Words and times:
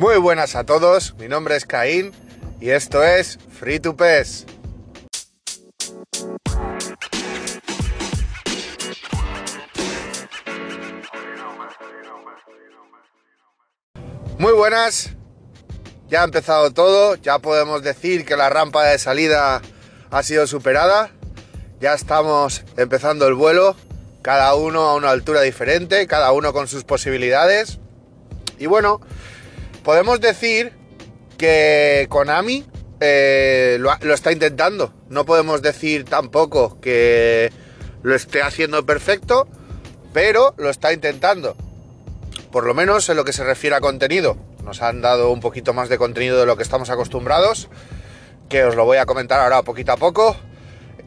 Muy 0.00 0.16
buenas 0.16 0.56
a 0.56 0.64
todos, 0.64 1.14
mi 1.18 1.28
nombre 1.28 1.56
es 1.56 1.66
Caín 1.66 2.12
y 2.58 2.70
esto 2.70 3.04
es 3.04 3.38
Free 3.58 3.80
to 3.80 3.94
Pes. 3.94 4.46
Muy 14.38 14.54
buenas, 14.54 15.10
ya 16.08 16.22
ha 16.22 16.24
empezado 16.24 16.70
todo, 16.70 17.16
ya 17.16 17.38
podemos 17.38 17.82
decir 17.82 18.24
que 18.24 18.38
la 18.38 18.48
rampa 18.48 18.86
de 18.86 18.98
salida 18.98 19.60
ha 20.10 20.22
sido 20.22 20.46
superada, 20.46 21.10
ya 21.78 21.92
estamos 21.92 22.64
empezando 22.78 23.28
el 23.28 23.34
vuelo, 23.34 23.76
cada 24.22 24.54
uno 24.54 24.80
a 24.84 24.94
una 24.94 25.10
altura 25.10 25.42
diferente, 25.42 26.06
cada 26.06 26.32
uno 26.32 26.54
con 26.54 26.68
sus 26.68 26.84
posibilidades. 26.84 27.80
Y 28.58 28.64
bueno, 28.64 29.02
podemos 29.82 30.20
decir 30.20 30.72
que 31.38 32.06
Konami 32.08 32.66
eh, 33.00 33.76
lo, 33.80 33.90
lo 34.02 34.14
está 34.14 34.32
intentando. 34.32 34.92
No 35.08 35.24
podemos 35.24 35.62
decir 35.62 36.04
tampoco 36.04 36.80
que 36.80 37.50
lo 38.02 38.14
esté 38.14 38.42
haciendo 38.42 38.84
perfecto, 38.84 39.48
pero 40.12 40.54
lo 40.58 40.70
está 40.70 40.92
intentando. 40.92 41.56
Por 42.52 42.66
lo 42.66 42.74
menos 42.74 43.08
en 43.08 43.16
lo 43.16 43.24
que 43.24 43.32
se 43.32 43.44
refiere 43.44 43.76
a 43.76 43.80
contenido. 43.80 44.36
Nos 44.64 44.82
han 44.82 45.00
dado 45.00 45.30
un 45.30 45.40
poquito 45.40 45.72
más 45.72 45.88
de 45.88 45.98
contenido 45.98 46.38
de 46.38 46.46
lo 46.46 46.56
que 46.56 46.62
estamos 46.62 46.90
acostumbrados, 46.90 47.68
que 48.48 48.64
os 48.64 48.76
lo 48.76 48.84
voy 48.84 48.98
a 48.98 49.06
comentar 49.06 49.40
ahora 49.40 49.62
poquito 49.62 49.92
a 49.92 49.96
poco. 49.96 50.36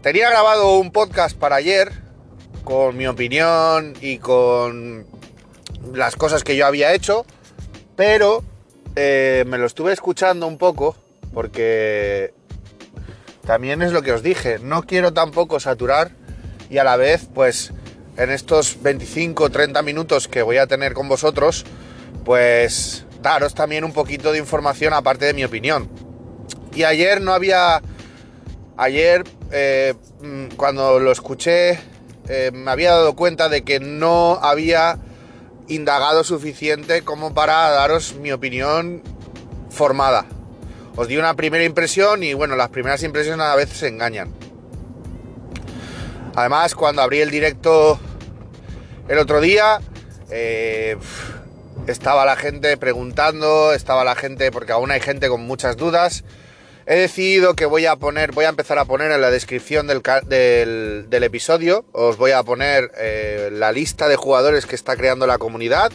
Tenía 0.02 0.30
grabado 0.30 0.77
un 0.77 0.91
podcast 0.91 1.38
para 1.38 1.58
ayer 1.58 1.91
con 2.63 2.98
mi 2.98 3.08
opinión 3.08 3.94
y 4.02 4.18
con 4.18 5.05
las 5.94 6.16
cosas 6.16 6.44
que 6.44 6.55
yo 6.55 6.66
había 6.66 6.94
hecho, 6.94 7.26
pero 7.96 8.44
eh, 8.96 9.44
me 9.48 9.58
lo 9.58 9.66
estuve 9.66 9.94
escuchando 9.94 10.48
un 10.48 10.58
poco 10.58 10.96
porque 11.34 12.34
también 13.46 13.82
es 13.82 13.91
lo 13.91 14.02
que 14.02 14.12
os 14.12 14.24
dije, 14.24 14.60
no 14.60 14.84
quiero 14.84 15.13
tampoco 15.13 15.60
saturar 15.60 16.12
y 16.70 16.77
a 16.77 16.84
la 16.84 16.96
vez 16.96 17.27
pues 17.34 17.74
en 18.18 18.30
estos 18.30 18.82
25 18.82 19.50
30 19.50 19.82
minutos 19.82 20.27
que 20.27 20.41
voy 20.41 20.58
a 20.58 20.68
tener 20.68 20.94
con 20.94 21.10
vosotros 21.10 21.66
pues 22.24 23.05
daros 23.22 23.54
también 23.55 23.84
un 23.84 23.94
poquito 23.94 24.32
de 24.32 24.38
información 24.38 24.94
aparte 24.94 25.26
de 25.26 25.34
mi 25.34 25.44
opinión. 25.44 25.90
Y 26.76 26.84
ayer 26.84 27.22
no 27.22 27.34
había... 27.34 27.82
Ayer 28.76 29.24
eh, 29.52 29.94
mm, 30.22 30.55
cuando 30.55 31.00
lo 31.00 31.12
escuché 31.12 31.80
eh, 32.28 32.52
me 32.54 32.72
había 32.72 32.91
dado 32.91 33.16
cuenta 33.16 33.50
de 33.50 33.63
que 33.63 33.80
no 33.80 34.40
había 34.41 34.98
indagado 35.68 36.24
suficiente 36.24 37.04
como 37.04 37.34
para 37.34 37.70
daros 37.70 38.16
mi 38.16 38.32
opinión 38.32 39.02
formada. 39.70 40.26
Os 40.96 41.08
di 41.08 41.18
una 41.18 41.36
primera 41.36 41.64
impresión 41.64 42.24
y 42.24 42.34
bueno, 42.34 42.56
las 42.56 42.70
primeras 42.70 43.02
impresiones 43.04 43.46
a 43.46 43.56
veces 43.56 43.78
se 43.78 43.88
engañan. 43.88 44.32
Además, 46.36 46.76
cuando 46.76 47.02
abrí 47.02 47.22
el 47.22 47.30
directo 47.30 48.00
el 49.08 49.18
otro 49.18 49.41
día, 49.41 49.80
eh, 50.30 50.98
estaba 51.88 52.26
la 52.26 52.36
gente 52.36 52.78
preguntando, 52.78 53.74
estaba 53.74 54.04
la 54.04 54.16
gente, 54.16 54.52
porque 54.52 54.72
aún 54.72 54.91
hay 54.91 55.00
gente 55.00 55.30
con 55.30 55.41
muchas 55.41 55.78
dudas. 55.78 56.24
He 56.85 56.95
decidido 56.95 57.55
que 57.55 57.65
voy 57.65 57.85
a 57.85 57.95
poner, 57.95 58.34
voy 58.34 58.43
a 58.43 58.49
empezar 58.49 58.77
a 58.77 58.84
poner 58.84 59.12
en 59.12 59.21
la 59.21 59.31
descripción 59.31 59.87
del, 59.87 60.01
del, 61.07 61.23
episodio, 61.23 61.85
os 61.93 62.17
voy 62.17 62.31
a 62.31 62.43
poner 62.43 62.91
eh, 62.98 63.49
la 63.53 63.71
lista 63.71 64.09
de 64.09 64.17
jugadores 64.17 64.66
que 64.66 64.75
está 64.75 64.97
creando 64.97 65.25
la 65.25 65.38
comunidad, 65.38 65.94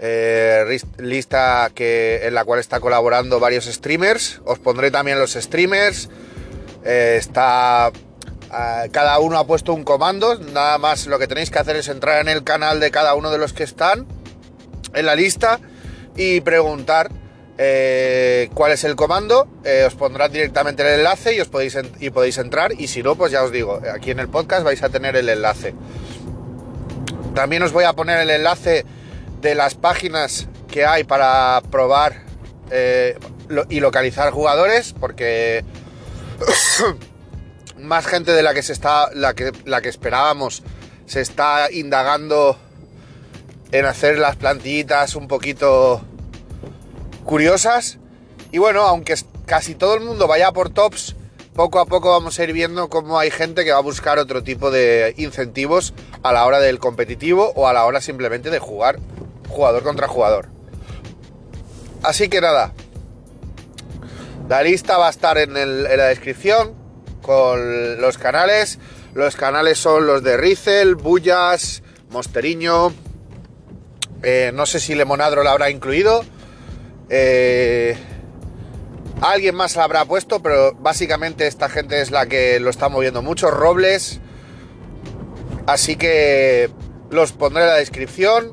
eh, 0.00 0.80
lista 0.98 1.70
que, 1.72 2.26
en 2.26 2.34
la 2.34 2.44
cual 2.44 2.58
está 2.58 2.80
colaborando 2.80 3.38
varios 3.38 3.66
streamers, 3.66 4.40
os 4.44 4.58
pondré 4.58 4.90
también 4.90 5.20
los 5.20 5.34
streamers, 5.34 6.08
eh, 6.84 7.16
está... 7.20 7.92
cada 8.90 9.20
uno 9.20 9.38
ha 9.38 9.46
puesto 9.46 9.72
un 9.72 9.84
comando, 9.84 10.36
nada 10.36 10.78
más 10.78 11.06
lo 11.06 11.20
que 11.20 11.28
tenéis 11.28 11.50
que 11.50 11.60
hacer 11.60 11.76
es 11.76 11.86
entrar 11.86 12.20
en 12.20 12.28
el 12.28 12.42
canal 12.42 12.80
de 12.80 12.90
cada 12.90 13.14
uno 13.14 13.30
de 13.30 13.38
los 13.38 13.52
que 13.52 13.62
están 13.62 14.08
en 14.94 15.06
la 15.06 15.14
lista 15.14 15.60
y 16.16 16.40
preguntar 16.40 17.21
eh, 17.58 18.50
cuál 18.54 18.72
es 18.72 18.84
el 18.84 18.96
comando, 18.96 19.46
eh, 19.64 19.84
os 19.86 19.94
pondrán 19.94 20.32
directamente 20.32 20.82
el 20.82 21.00
enlace 21.00 21.34
y 21.34 21.40
os 21.40 21.48
podéis, 21.48 21.76
y 22.00 22.10
podéis 22.10 22.38
entrar 22.38 22.72
y 22.78 22.88
si 22.88 23.02
no, 23.02 23.14
pues 23.14 23.30
ya 23.32 23.42
os 23.42 23.52
digo, 23.52 23.80
aquí 23.94 24.10
en 24.10 24.20
el 24.20 24.28
podcast 24.28 24.64
vais 24.64 24.82
a 24.82 24.88
tener 24.88 25.16
el 25.16 25.28
enlace. 25.28 25.74
También 27.34 27.62
os 27.62 27.72
voy 27.72 27.84
a 27.84 27.92
poner 27.92 28.20
el 28.20 28.30
enlace 28.30 28.84
de 29.40 29.54
las 29.54 29.74
páginas 29.74 30.48
que 30.68 30.86
hay 30.86 31.04
para 31.04 31.60
probar 31.70 32.22
eh, 32.70 33.18
y 33.68 33.80
localizar 33.80 34.30
jugadores, 34.30 34.94
porque 34.98 35.64
más 37.78 38.06
gente 38.06 38.32
de 38.32 38.42
la 38.42 38.54
que 38.54 38.62
se 38.62 38.72
está, 38.72 39.10
la 39.14 39.34
que, 39.34 39.52
la 39.66 39.82
que 39.82 39.88
esperábamos, 39.88 40.62
se 41.06 41.20
está 41.20 41.70
indagando 41.70 42.56
en 43.72 43.84
hacer 43.84 44.18
las 44.18 44.36
plantillitas 44.36 45.16
un 45.16 45.28
poquito 45.28 46.02
curiosas. 47.24 47.98
Y 48.50 48.58
bueno, 48.58 48.82
aunque 48.82 49.14
casi 49.46 49.74
todo 49.74 49.94
el 49.94 50.00
mundo 50.00 50.26
vaya 50.26 50.52
por 50.52 50.70
tops, 50.70 51.16
poco 51.54 51.80
a 51.80 51.86
poco 51.86 52.10
vamos 52.10 52.38
a 52.38 52.44
ir 52.44 52.52
viendo 52.52 52.88
cómo 52.88 53.18
hay 53.18 53.30
gente 53.30 53.64
que 53.64 53.72
va 53.72 53.78
a 53.78 53.82
buscar 53.82 54.18
otro 54.18 54.42
tipo 54.42 54.70
de 54.70 55.14
incentivos 55.18 55.94
a 56.22 56.32
la 56.32 56.46
hora 56.46 56.60
del 56.60 56.78
competitivo 56.78 57.52
o 57.54 57.68
a 57.68 57.72
la 57.72 57.84
hora 57.84 58.00
simplemente 58.00 58.50
de 58.50 58.58
jugar 58.58 58.98
jugador 59.48 59.82
contra 59.82 60.08
jugador. 60.08 60.48
Así 62.02 62.28
que 62.28 62.40
nada, 62.40 62.72
la 64.48 64.62
lista 64.62 64.98
va 64.98 65.06
a 65.06 65.10
estar 65.10 65.38
en, 65.38 65.54
la 65.54 66.06
descripción 66.06 66.74
con 67.22 68.00
los 68.00 68.18
canales. 68.18 68.78
Los 69.14 69.36
canales 69.36 69.78
son 69.78 70.06
los 70.06 70.22
de 70.22 70.36
Rizel, 70.36 70.96
Bullas, 70.96 71.82
Mosteriño. 72.10 72.92
Eh, 74.22 74.50
no 74.54 74.66
sé 74.66 74.80
si 74.80 74.94
Lemonadro 74.94 75.42
la 75.44 75.52
habrá 75.52 75.70
incluido. 75.70 76.24
Eh, 77.14 77.94
alguien 79.20 79.54
más 79.54 79.76
la 79.76 79.84
habrá 79.84 80.06
puesto, 80.06 80.40
pero 80.42 80.72
básicamente 80.72 81.46
esta 81.46 81.68
gente 81.68 82.00
es 82.00 82.10
la 82.10 82.24
que 82.24 82.58
lo 82.58 82.70
está 82.70 82.88
moviendo 82.88 83.20
mucho. 83.20 83.50
Robles. 83.50 84.18
Así 85.66 85.96
que 85.96 86.70
los 87.10 87.32
pondré 87.32 87.64
en 87.64 87.68
la 87.68 87.74
descripción. 87.74 88.52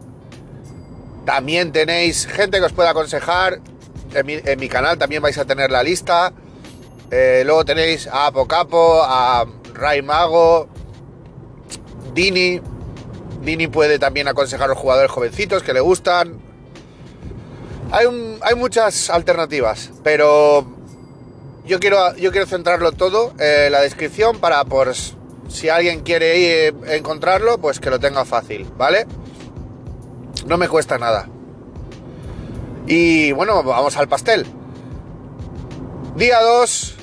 También 1.26 1.72
tenéis 1.72 2.28
gente 2.28 2.60
que 2.60 2.66
os 2.66 2.74
pueda 2.74 2.90
aconsejar. 2.90 3.62
En 4.14 4.60
mi, 4.60 4.68
canal 4.68 4.98
también 4.98 5.22
vais 5.22 5.38
a 5.38 5.46
tener 5.46 5.72
la 5.72 5.82
lista. 5.82 6.34
Eh, 7.12 7.44
luego 7.46 7.64
tenéis 7.64 8.08
a 8.08 8.28
Apocapo, 8.28 9.02
a 9.04 9.46
Ray 9.74 10.02
Mago, 10.02 10.68
Dini. 12.14 12.60
Dini 13.42 13.68
puede 13.68 14.00
también 14.00 14.28
aconsejar 14.28 14.66
a 14.66 14.70
los 14.70 14.78
jugadores 14.78 15.10
jovencitos 15.10 15.64
que 15.64 15.72
le 15.72 15.80
gustan. 15.80 16.49
Hay, 17.92 18.06
hay 18.42 18.56
muchas 18.56 19.10
alternativas, 19.10 19.92
pero 20.04 20.66
yo 21.66 21.80
quiero, 21.80 22.16
yo 22.16 22.32
quiero 22.32 22.46
centrarlo 22.46 22.92
todo 22.92 23.34
en 23.40 23.72
la 23.72 23.82
descripción 23.82 24.40
para, 24.40 24.64
por 24.66 24.94
si 25.50 25.70
alguien 25.70 26.02
quiere 26.02 26.38
ir 26.38 26.76
a 26.88 26.96
encontrarlo, 26.96 27.58
pues 27.60 27.80
que 27.80 27.90
lo 27.90 28.00
tenga 28.00 28.26
fácil, 28.26 28.68
¿vale? 28.78 29.06
No 30.46 30.58
me 30.58 30.68
cuesta 30.68 30.98
nada. 30.98 31.28
Y 32.88 33.32
bueno, 33.34 33.62
vamos 33.64 33.98
al 33.98 34.08
pastel. 34.08 34.46
Día 36.16 36.42
2 36.42 36.96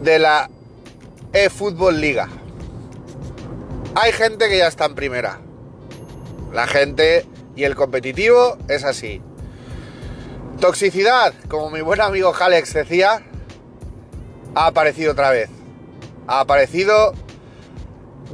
de 0.00 0.18
la 0.18 0.50
eFootball 1.32 2.00
Liga. 2.00 2.28
Hay 3.94 4.12
gente 4.12 4.48
que 4.48 4.58
ya 4.58 4.66
está 4.66 4.86
en 4.86 4.94
primera. 4.94 5.40
La 6.52 6.66
gente 6.66 7.26
y 7.56 7.64
el 7.64 7.74
competitivo 7.74 8.56
es 8.68 8.84
así. 8.84 9.20
Toxicidad, 10.60 11.34
como 11.48 11.70
mi 11.70 11.80
buen 11.80 12.00
amigo 12.00 12.32
Alex 12.38 12.74
decía, 12.74 13.22
ha 14.54 14.66
aparecido 14.66 15.12
otra 15.12 15.30
vez. 15.30 15.50
Ha 16.26 16.40
aparecido. 16.40 17.12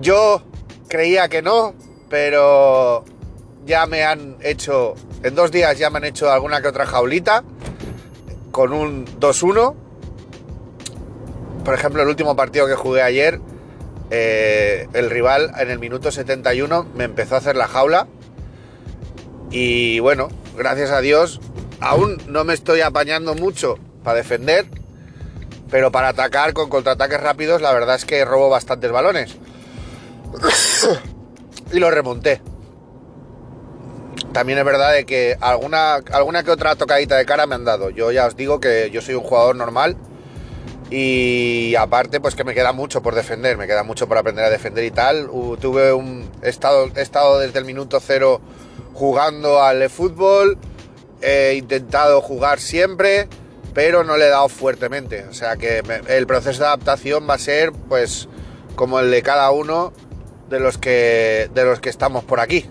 Yo 0.01 0.43
creía 0.89 1.29
que 1.29 1.43
no, 1.43 1.75
pero 2.09 3.05
ya 3.65 3.87
me 3.87 4.05
han 4.05 4.37
hecho. 4.41 4.95
En 5.23 5.35
dos 5.35 5.51
días 5.51 5.79
ya 5.79 5.91
me 5.91 5.99
han 5.99 6.05
hecho 6.05 6.31
alguna 6.31 6.63
que 6.63 6.69
otra 6.69 6.87
jaulita 6.87 7.43
con 8.53 8.73
un 8.73 9.07
2-1. 9.07 9.75
Por 11.65 11.75
ejemplo, 11.75 12.03
el 12.03 12.09
último 12.09 12.37
partido 12.37 12.67
que 12.67 12.75
jugué 12.75 13.03
ayer, 13.03 13.41
eh, 14.11 14.89
el 14.93 15.11
rival 15.11 15.53
en 15.59 15.71
el 15.71 15.79
minuto 15.79 16.11
71 16.11 16.87
me 16.95 17.05
empezó 17.05 17.35
a 17.35 17.39
hacer 17.39 17.57
la 17.57 17.69
jaula 17.69 18.09
y 19.51 19.99
bueno, 20.01 20.29
gracias 20.57 20.91
a 20.91 21.01
Dios, 21.01 21.41
aún 21.81 22.19
no 22.29 22.45
me 22.45 22.55
estoy 22.55 22.81
apañando 22.83 23.35
mucho 23.35 23.79
para 24.05 24.17
defender, 24.17 24.67
pero 25.71 25.91
para 25.91 26.09
atacar 26.09 26.53
con 26.53 26.69
contraataques 26.69 27.21
rápidos, 27.21 27.63
la 27.63 27.73
verdad 27.73 27.97
es 27.97 28.05
que 28.05 28.25
robo 28.25 28.49
bastantes 28.49 28.91
balones. 28.91 29.37
y 31.73 31.79
lo 31.79 31.91
remonté. 31.91 32.41
también 34.33 34.59
es 34.59 34.65
verdad 34.65 34.93
de 34.93 35.05
que 35.05 35.37
alguna, 35.41 35.95
alguna 36.13 36.43
que 36.43 36.51
otra 36.51 36.77
tocadita 36.77 37.17
de 37.17 37.27
cara 37.27 37.47
me 37.47 37.55
han 37.55 37.65
dado. 37.65 37.91
Yo 37.91 38.13
ya 38.13 38.27
os 38.27 38.37
digo 38.37 38.61
que 38.61 38.91
yo 38.93 39.03
soy 39.03 39.15
un 39.15 39.23
jugador 39.23 39.57
normal 39.57 39.97
y 40.91 41.75
aparte 41.77 42.21
pues 42.21 42.35
que 42.35 42.45
me 42.45 42.55
queda 42.55 42.73
mucho 42.73 43.03
por 43.03 43.15
defender, 43.15 43.57
me 43.57 43.67
queda 43.67 43.83
mucho 43.83 44.09
por 44.09 44.19
aprender 44.19 44.45
a 44.45 44.51
defender 44.51 44.85
y 44.85 44.91
tal. 44.91 45.29
tuve 45.61 45.93
un 45.93 46.29
estado, 46.43 46.87
estado 46.97 47.39
desde 47.39 47.59
el 47.59 47.65
minuto 47.65 48.01
cero 48.01 48.41
jugando 48.95 49.63
al 49.63 49.89
fútbol, 49.91 50.59
he 51.23 51.55
intentado 51.57 52.21
jugar 52.21 52.61
siempre, 52.61 53.29
pero 53.75 54.05
no 54.05 54.17
le 54.17 54.27
he 54.27 54.31
dado 54.31 54.49
fuertemente. 54.49 55.25
O 55.25 55.35
sea 55.35 55.57
que 55.57 55.83
el 56.09 56.27
proceso 56.27 56.61
de 56.61 56.67
adaptación 56.67 57.29
va 57.29 57.35
a 57.35 57.39
ser 57.39 57.73
pues 57.73 58.29
como 58.75 59.01
el 59.01 59.11
de 59.11 59.23
cada 59.23 59.51
uno 59.51 59.93
de 60.49 60.61
los 60.61 60.79
que, 60.79 61.51
de 61.55 61.65
los 61.65 61.81
que 61.81 61.89
estamos 61.89 62.25
por 62.25 62.41
aquí. 62.41 62.69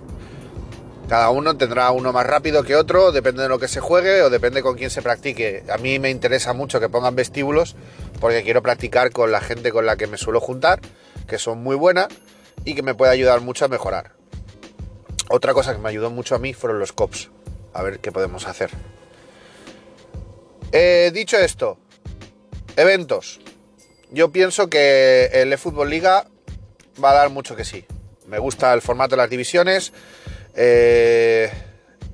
Cada 1.07 1.31
uno 1.31 1.57
tendrá 1.57 1.89
uno 1.89 2.13
más 2.13 2.27
rápido 2.27 2.63
que 2.63 2.75
otro, 2.75 3.11
depende 3.11 3.41
de 3.41 3.49
lo 3.49 3.57
que 3.57 3.67
se 3.67 3.79
juegue 3.79 4.21
o 4.21 4.29
depende 4.29 4.61
con 4.61 4.75
quién 4.75 4.91
se 4.91 5.01
practique. 5.01 5.63
A 5.71 5.77
mí 5.77 5.97
me 5.97 6.11
interesa 6.11 6.53
mucho 6.53 6.79
que 6.79 6.87
pongan 6.87 7.15
vestíbulos 7.15 7.75
porque 8.19 8.43
quiero 8.43 8.61
practicar 8.61 9.09
con 9.11 9.31
la 9.31 9.41
gente 9.41 9.71
con 9.71 9.87
la 9.87 9.95
que 9.95 10.05
me 10.05 10.17
suelo 10.17 10.39
juntar, 10.39 10.81
que 11.27 11.39
son 11.39 11.63
muy 11.63 11.75
buenas 11.75 12.09
y 12.63 12.75
que 12.75 12.83
me 12.83 12.93
puede 12.93 13.11
ayudar 13.11 13.41
mucho 13.41 13.65
a 13.65 13.69
mejorar. 13.69 14.18
Otra 15.29 15.53
cosa 15.53 15.73
que 15.73 15.79
me 15.79 15.87
ayudó 15.89 16.09
mucho 16.09 16.35
a 16.35 16.39
mí 16.39 16.53
fueron 16.53 16.79
los 16.79 16.91
COPs. 16.91 17.29
A 17.73 17.81
ver 17.81 17.99
qué 17.99 18.11
podemos 18.11 18.47
hacer. 18.47 18.71
Eh, 20.71 21.11
dicho 21.13 21.37
esto, 21.37 21.77
eventos. 22.75 23.39
Yo 24.11 24.31
pienso 24.31 24.69
que 24.69 25.29
el 25.31 25.53
eFootball 25.53 25.89
Liga 25.89 26.27
va 27.01 27.11
a 27.11 27.15
dar 27.15 27.29
mucho 27.29 27.55
que 27.55 27.63
sí. 27.63 27.85
Me 28.27 28.39
gusta 28.39 28.73
el 28.73 28.81
formato 28.81 29.15
de 29.15 29.21
las 29.21 29.29
divisiones 29.29 29.93
eh, 30.55 31.49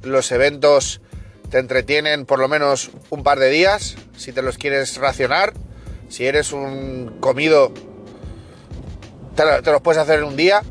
los 0.04 0.32
eventos 0.32 1.02
te 1.50 1.58
entretienen 1.58 2.26
por 2.26 2.38
lo 2.38 2.48
menos 2.48 2.92
un 3.10 3.24
par 3.24 3.40
de 3.40 3.50
días, 3.50 3.96
si 4.16 4.32
te 4.32 4.44
los 4.44 4.60
quieres 4.60 4.98
racionar. 4.98 5.54
Si 6.10 6.28
eres 6.28 6.54
un 6.54 7.18
comido, 7.20 7.74
te, 9.36 9.72
los 9.72 9.82
puedes 9.82 10.00
hacer 10.00 10.20
en 10.20 10.26
un 10.26 10.38
día, 10.38 10.62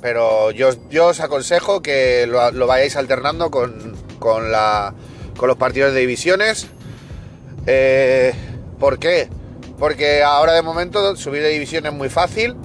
pero 0.00 0.50
yo, 0.50 0.70
os 1.06 1.20
aconsejo 1.20 1.82
que 1.82 2.26
lo, 2.26 2.66
vayáis 2.66 2.96
alternando 2.96 3.50
con, 3.50 3.94
con, 4.18 4.50
la, 4.50 4.94
con, 5.36 5.48
los 5.48 5.56
partidos 5.56 5.92
de 5.92 6.00
divisiones. 6.00 6.68
Eh, 7.66 8.32
¿Por 8.78 8.98
qué? 8.98 9.28
Porque 9.78 10.22
ahora 10.22 10.52
de 10.54 10.62
momento 10.62 11.16
subir 11.16 11.42
de 11.42 11.48
división 11.50 11.86
es 11.86 11.92
muy 11.92 12.08
fácil. 12.08 12.56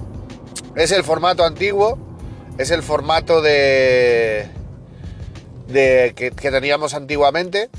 Es 0.75 0.91
el 0.91 1.03
formato 1.03 1.43
antiguo, 1.45 1.97
es 2.57 2.71
el 2.71 2.83
formato 2.83 3.41
de, 3.41 4.49
de 5.67 6.13
que, 6.15 6.31
teníamos 6.31 6.93
antiguamente, 6.93 7.69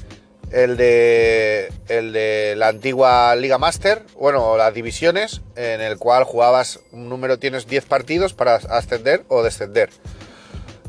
el 0.56 0.78
de, 0.78 1.70
el 1.88 2.14
de 2.14 2.54
la 2.56 2.68
antigua 2.68 3.36
Liga 3.36 3.58
Master, 3.58 4.02
bueno, 4.18 4.56
las 4.56 4.72
divisiones, 4.72 5.42
en 5.54 5.82
el 5.82 5.98
cual 5.98 6.24
jugabas 6.24 6.80
un 6.92 7.10
número, 7.10 7.38
tienes 7.38 7.66
10 7.66 7.84
partidos 7.84 8.32
para 8.32 8.54
ascender 8.54 9.26
o 9.28 9.42
descender. 9.42 9.90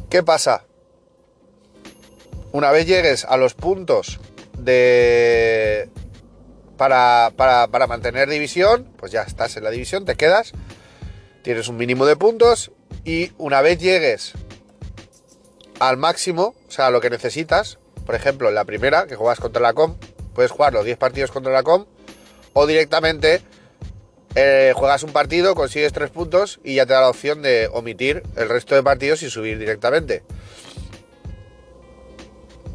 ¿Qué 0.09 0.23
pasa? 0.23 0.63
Una 2.53 2.71
vez 2.71 2.87
llegues 2.87 3.25
a 3.25 3.35
los 3.35 3.55
puntos 3.55 4.21
de... 4.57 5.89
Para, 6.77 7.33
para, 7.35 7.67
para 7.67 7.87
mantener 7.87 8.29
división, 8.29 8.89
pues 8.95 9.11
ya 9.11 9.23
estás 9.23 9.57
en 9.57 9.65
la 9.65 9.69
división, 9.69 10.05
te 10.05 10.15
quedas, 10.15 10.53
tienes 11.43 11.67
un 11.67 11.75
mínimo 11.75 12.05
de 12.05 12.15
puntos 12.15 12.71
y 13.03 13.33
una 13.37 13.61
vez 13.61 13.79
llegues 13.79 14.31
al 15.79 15.97
máximo, 15.97 16.55
o 16.69 16.71
sea, 16.71 16.89
lo 16.89 17.01
que 17.01 17.09
necesitas, 17.09 17.79
por 18.07 18.15
ejemplo, 18.15 18.50
la 18.51 18.63
primera, 18.63 19.06
que 19.06 19.18
juegas 19.18 19.42
contra 19.42 19.62
la 19.62 19.74
COM, 19.74 19.95
puedes 20.33 20.50
jugar 20.50 20.71
los 20.71 20.86
10 20.86 20.98
partidos 20.98 21.30
contra 21.30 21.51
la 21.51 21.62
COM, 21.62 21.86
o 22.54 22.65
directamente 22.65 23.42
eh, 24.33 24.71
juegas 24.74 25.04
un 25.04 25.12
partido, 25.12 25.56
consigues 25.56 25.92
3 25.92 26.09
puntos 26.09 26.62
y 26.63 26.75
ya 26.75 26.86
te 26.86 26.94
da 26.94 27.01
la 27.01 27.09
opción 27.09 27.42
de 27.42 27.69
omitir 27.71 28.24
el 28.38 28.48
resto 28.48 28.75
de 28.75 28.81
partidos 28.81 29.24
y 29.24 29.30
subir 29.30 29.59
directamente. 29.59 30.24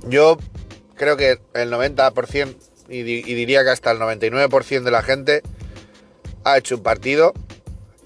Yo 0.03 0.37
creo 0.97 1.17
que 1.17 1.41
el 1.55 1.73
90% 1.73 2.55
y, 2.91 2.99
y 2.99 3.35
diría 3.35 3.65
que 3.65 3.71
hasta 3.71 3.91
el 3.91 3.99
99% 4.01 4.83
de 4.83 4.91
la 4.91 5.03
gente 5.03 5.43
ha 6.45 6.59
hecho 6.59 6.77
un 6.77 6.83
partido 6.83 7.33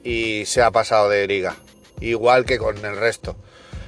y 0.05 0.45
se 0.47 0.63
ha 0.63 0.71
pasado 0.71 1.09
de 1.09 1.27
liga 1.27 1.57
igual 2.01 2.45
que 2.45 2.59
con 2.59 2.77
el 2.85 2.97
resto. 2.97 3.37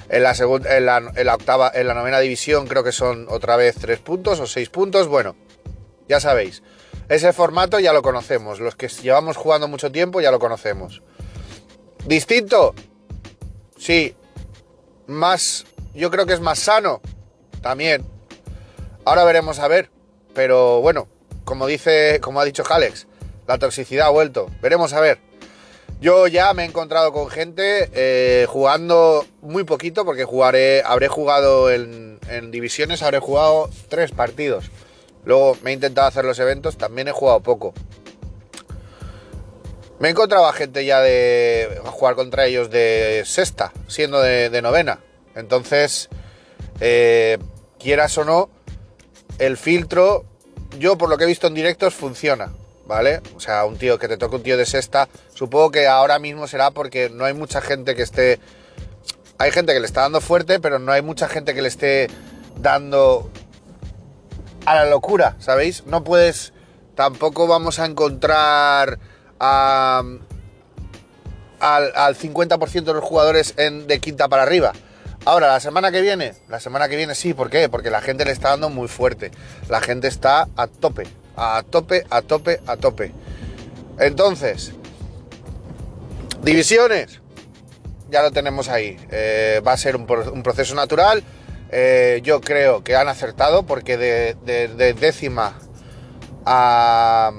En 0.08 0.22
la, 0.22 1.34
octava, 1.34 1.70
en 1.74 1.86
la 1.86 1.94
novena 1.94 2.18
división 2.20 2.66
creo 2.66 2.82
que 2.82 2.92
son 2.92 3.26
otra 3.28 3.56
vez 3.56 3.76
tres 3.76 3.98
puntos 3.98 4.40
o 4.40 4.46
seis 4.46 4.70
puntos. 4.70 5.06
Bueno, 5.06 5.36
ya 6.08 6.18
sabéis, 6.20 6.62
ese 7.08 7.32
formato 7.32 7.78
ya 7.78 7.92
lo 7.92 8.02
conocemos. 8.02 8.60
Los 8.60 8.74
que 8.74 8.88
llevamos 8.88 9.36
jugando 9.36 9.68
mucho 9.68 9.92
tiempo 9.92 10.20
ya 10.20 10.30
lo 10.30 10.38
conocemos. 10.38 11.02
¿Distinto? 12.06 12.74
Sí. 13.76 14.14
Más, 15.06 15.66
yo 15.94 16.10
creo 16.10 16.26
que 16.26 16.34
es 16.34 16.40
más 16.40 16.58
sano. 16.58 17.00
También. 17.62 18.04
Ahora 19.04 19.24
veremos 19.24 19.58
a 19.58 19.68
ver. 19.68 19.90
Pero 20.34 20.80
bueno, 20.80 21.08
como 21.44 21.66
dice, 21.66 22.20
como 22.20 22.40
ha 22.40 22.44
dicho 22.44 22.62
Alex, 22.68 23.06
la 23.46 23.58
toxicidad 23.58 24.06
ha 24.06 24.10
vuelto. 24.10 24.50
Veremos 24.60 24.92
a 24.92 25.00
ver. 25.00 25.27
Yo 26.00 26.28
ya 26.28 26.54
me 26.54 26.62
he 26.62 26.66
encontrado 26.66 27.12
con 27.12 27.28
gente 27.28 27.90
eh, 27.92 28.46
jugando 28.48 29.26
muy 29.42 29.64
poquito, 29.64 30.04
porque 30.04 30.24
jugaré, 30.24 30.82
habré 30.84 31.08
jugado 31.08 31.72
en, 31.72 32.18
divisiones, 32.52 33.02
habré 33.02 33.18
jugado 33.18 33.68
tres 33.88 34.12
partidos. 34.12 34.70
Luego 35.24 35.56
me 35.62 35.70
he 35.70 35.74
intentado 35.74 36.06
hacer 36.06 36.24
los 36.24 36.38
eventos, 36.38 36.78
también 36.78 37.08
he 37.08 37.12
jugado 37.12 37.40
poco. 37.40 37.74
Me 39.98 40.06
he 40.06 40.10
encontrado 40.12 40.46
a 40.46 40.52
gente 40.52 40.84
ya 40.84 41.00
de 41.00 41.80
jugar 41.86 42.14
contra 42.14 42.46
ellos 42.46 42.70
de 42.70 43.24
sexta, 43.26 43.72
siendo 43.88 44.20
de, 44.20 44.62
novena. 44.62 45.00
Entonces, 45.34 46.08
eh, 46.80 47.38
quieras 47.80 48.16
o 48.18 48.24
no, 48.24 48.50
el 49.40 49.56
filtro, 49.56 50.24
yo 50.78 50.96
por 50.96 51.08
lo 51.08 51.18
que 51.18 51.24
he 51.24 51.26
visto 51.26 51.48
en 51.48 51.54
directos, 51.54 51.94
funciona. 51.94 52.52
¿Vale? 52.88 53.20
O 53.36 53.40
sea, 53.40 53.64
un 53.66 53.76
tío 53.76 53.98
que 53.98 54.08
te 54.08 54.16
toque 54.16 54.36
un 54.36 54.42
tío 54.42 54.56
de 54.56 54.66
sexta, 54.66 55.08
supongo 55.34 55.70
que 55.70 55.86
ahora 55.86 56.18
mismo 56.18 56.48
será 56.48 56.70
porque 56.72 57.10
no 57.10 57.26
hay 57.26 57.34
mucha 57.34 57.60
gente 57.60 57.94
que 57.94 58.02
esté... 58.02 58.40
Hay 59.36 59.52
gente 59.52 59.72
que 59.72 59.78
le 59.78 59.86
está 59.86 60.00
dando 60.00 60.20
fuerte, 60.20 60.58
pero 60.58 60.80
no 60.80 60.90
hay 60.90 61.02
mucha 61.02 61.28
gente 61.28 61.54
que 61.54 61.62
le 61.62 61.68
esté 61.68 62.08
dando 62.60 63.30
a 64.66 64.74
la 64.74 64.86
locura, 64.86 65.36
¿sabéis? 65.38 65.84
No 65.86 66.02
puedes... 66.02 66.52
Tampoco 66.96 67.46
vamos 67.46 67.78
a 67.78 67.86
encontrar 67.86 68.98
al, 69.38 70.18
50% 71.60 72.84
de 72.84 72.94
los 72.94 73.04
jugadores 73.04 73.54
en, 73.56 73.86
de 73.86 74.00
quinta 74.00 74.26
para 74.26 74.42
arriba. 74.42 74.72
Ahora, 75.24 75.46
la 75.48 75.60
semana 75.60 75.92
que 75.92 76.00
viene, 76.00 76.34
la 76.48 76.58
semana 76.58 76.88
que 76.88 76.96
viene 76.96 77.14
sí, 77.14 77.34
¿por 77.34 77.50
qué? 77.50 77.68
Porque 77.68 77.90
la 77.90 78.00
gente 78.00 78.24
le 78.24 78.32
está 78.32 78.48
dando 78.48 78.70
muy 78.70 78.88
fuerte. 78.88 79.30
La 79.68 79.80
gente 79.80 80.08
está 80.08 80.48
a 80.56 80.66
tope 80.66 81.06
a 81.38 81.62
tope, 81.62 82.04
a 82.10 82.22
tope, 82.22 82.60
a 82.66 82.76
tope. 82.76 83.12
Entonces, 83.98 84.72
divisiones, 86.42 87.20
ya 88.10 88.22
lo 88.22 88.32
tenemos 88.32 88.68
ahí. 88.68 88.96
Eh, 89.10 89.62
va 89.66 89.72
a 89.72 89.76
ser 89.76 89.96
un, 89.96 90.06
proceso 90.06 90.74
natural. 90.74 91.22
Eh, 91.70 92.20
yo 92.24 92.40
creo 92.40 92.82
que 92.82 92.96
han 92.96 93.08
acertado 93.08 93.64
porque 93.64 93.96
de, 93.96 94.94
décima 94.98 95.58
a, 96.44 97.32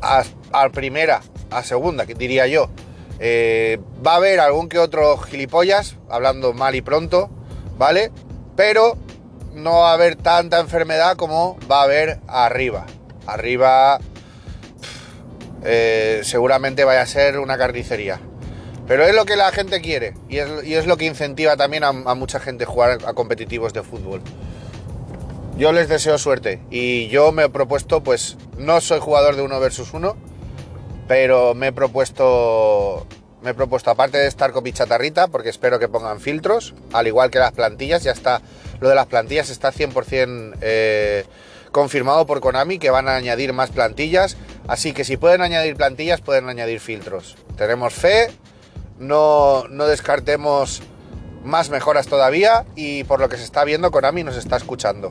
a, 0.00 0.68
primera, 0.70 1.20
a 1.50 1.62
segunda, 1.62 2.06
que 2.06 2.14
diría 2.14 2.46
yo, 2.46 2.70
eh, 3.18 3.78
va 4.06 4.12
a 4.12 4.16
haber 4.16 4.40
algún 4.40 4.68
que 4.68 4.78
otro 4.78 5.18
gilipollas, 5.18 5.96
hablando 6.08 6.52
mal 6.54 6.74
y 6.74 6.82
pronto, 6.82 7.28
¿vale? 7.76 8.12
Pero 8.56 8.96
no 9.58 9.80
va 9.80 9.90
a 9.90 9.94
haber 9.94 10.16
tanta 10.16 10.60
enfermedad 10.60 11.16
como 11.16 11.58
va 11.70 11.80
a 11.80 11.84
haber 11.84 12.20
arriba. 12.26 12.86
Arriba 13.26 13.98
eh, 15.64 16.20
seguramente 16.24 16.84
vaya 16.84 17.02
a 17.02 17.06
ser 17.06 17.38
una 17.38 17.58
carnicería. 17.58 18.20
Pero 18.86 19.04
es 19.04 19.14
lo 19.14 19.26
que 19.26 19.36
la 19.36 19.52
gente 19.52 19.82
quiere 19.82 20.14
y 20.30 20.38
es, 20.38 20.86
lo 20.86 20.96
que 20.96 21.04
incentiva 21.04 21.56
también 21.58 21.84
a, 21.84 21.92
mucha 21.92 22.40
gente 22.40 22.64
jugar 22.64 22.98
a 23.04 23.12
competitivos 23.12 23.74
de 23.74 23.82
fútbol. 23.82 24.22
Yo 25.58 25.72
les 25.72 25.88
deseo 25.88 26.16
suerte 26.16 26.62
y 26.70 27.08
yo 27.08 27.32
me 27.32 27.44
he 27.44 27.48
propuesto, 27.50 28.02
pues 28.02 28.38
no 28.56 28.80
soy 28.80 29.00
jugador 29.00 29.36
de 29.36 29.42
uno 29.42 29.60
versus 29.60 29.92
uno, 29.92 30.16
pero 31.06 31.54
me 31.54 31.66
he 31.66 31.72
propuesto 31.72 33.06
me 33.42 33.50
he 33.50 33.54
propuesto, 33.54 33.90
aparte 33.90 34.18
de 34.18 34.26
estar 34.26 34.52
con 34.52 34.64
mi 34.64 34.72
chatarrita, 34.72 35.28
porque 35.28 35.48
espero 35.48 35.78
que 35.78 35.88
pongan 35.88 36.20
filtros, 36.20 36.74
al 36.92 37.06
igual 37.06 37.30
que 37.30 37.38
las 37.38 37.52
plantillas, 37.52 38.02
ya 38.02 38.12
está, 38.12 38.40
lo 38.80 38.88
de 38.88 38.94
las 38.94 39.06
plantillas 39.06 39.50
está 39.50 39.72
100% 39.72 40.56
eh, 40.60 41.24
confirmado 41.72 42.26
por 42.26 42.40
Konami 42.40 42.78
que 42.78 42.90
van 42.90 43.08
a 43.08 43.16
añadir 43.16 43.52
más 43.52 43.70
plantillas, 43.70 44.36
así 44.66 44.92
que 44.92 45.04
si 45.04 45.16
pueden 45.16 45.42
añadir 45.42 45.76
plantillas, 45.76 46.20
pueden 46.20 46.48
añadir 46.48 46.80
filtros. 46.80 47.36
Tenemos 47.56 47.94
fe, 47.94 48.30
no, 48.98 49.64
no 49.68 49.86
descartemos 49.86 50.82
más 51.44 51.70
mejoras 51.70 52.06
todavía 52.06 52.64
y 52.76 53.04
por 53.04 53.20
lo 53.20 53.28
que 53.28 53.36
se 53.36 53.44
está 53.44 53.64
viendo 53.64 53.90
Konami 53.90 54.24
nos 54.24 54.36
está 54.36 54.56
escuchando. 54.56 55.10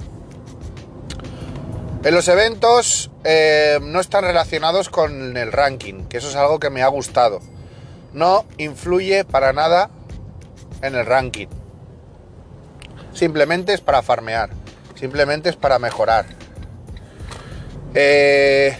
En 2.03 2.13
los 2.13 2.27
eventos 2.27 3.11
eh, 3.23 3.79
no 3.81 3.99
están 3.99 4.23
relacionados 4.23 4.87
con 4.89 5.35
el 5.35 5.51
ranking, 5.51 6.05
que 6.05 6.17
eso 6.17 6.29
es 6.29 6.35
algo 6.35 6.59
que 6.59 6.69
me 6.69 6.81
ha 6.81 6.87
gustado. 6.87 7.41
No 8.13 8.45
influye 8.57 9.25
para 9.25 9.51
nada 9.51 9.89
en 10.81 10.95
el 10.95 11.05
ranking. 11.05 11.47
Simplemente 13.17 13.73
es 13.73 13.81
para 13.81 14.03
farmear, 14.03 14.51
simplemente 14.93 15.49
es 15.49 15.55
para 15.55 15.79
mejorar. 15.79 16.27
Eh, 17.95 18.77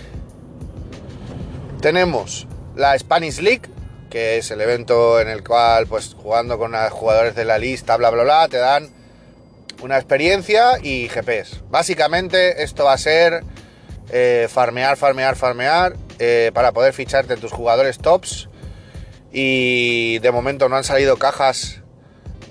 tenemos 1.82 2.46
la 2.76 2.96
Spanish 3.00 3.40
League, 3.40 3.64
que 4.12 4.38
es 4.38 4.52
el 4.52 4.62
evento 4.62 5.20
en 5.20 5.28
el 5.28 5.44
cual, 5.44 5.88
pues 5.88 6.16
jugando 6.16 6.60
con 6.60 6.74
jugadores 6.92 7.34
de 7.34 7.46
la 7.46 7.58
lista, 7.58 7.98
bla, 7.98 8.12
bla, 8.12 8.22
bla, 8.22 8.48
te 8.48 8.58
dan 8.58 8.92
una 9.82 9.98
experiencia 9.98 10.78
y 10.84 11.10
GPS. 11.10 11.64
Básicamente 11.72 12.62
esto 12.62 12.84
va 12.84 12.94
a 12.94 13.00
ser 13.00 13.42
eh, 14.12 14.48
farmear, 14.52 14.98
farmear, 14.98 15.36
farmear 15.36 15.96
eh, 16.20 16.52
para 16.54 16.74
poder 16.74 16.94
ficharte 16.94 17.38
tus 17.38 17.52
jugadores 17.52 17.98
tops. 17.98 18.50
Y 19.32 20.20
de 20.20 20.32
momento 20.32 20.70
no 20.70 20.76
han 20.76 20.84
salido 20.84 21.18
cajas 21.18 21.82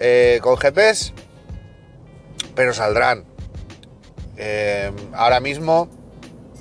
eh, 0.00 0.40
con 0.43 0.57
GPS, 0.57 1.12
pero 2.57 2.75
saldrán. 2.75 3.25
ahora 5.13 5.39
mismo 5.39 5.89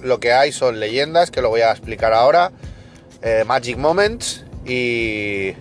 lo 0.04 0.20
que 0.20 0.34
hay 0.34 0.52
son 0.52 0.80
leyendas, 0.80 1.32
que 1.32 1.42
lo 1.42 1.50
voy 1.50 1.62
a 1.62 1.72
explicar 1.72 2.14
ahora, 2.14 2.52
Magic 3.48 3.78
Moments 3.78 4.46
y, 4.66 5.54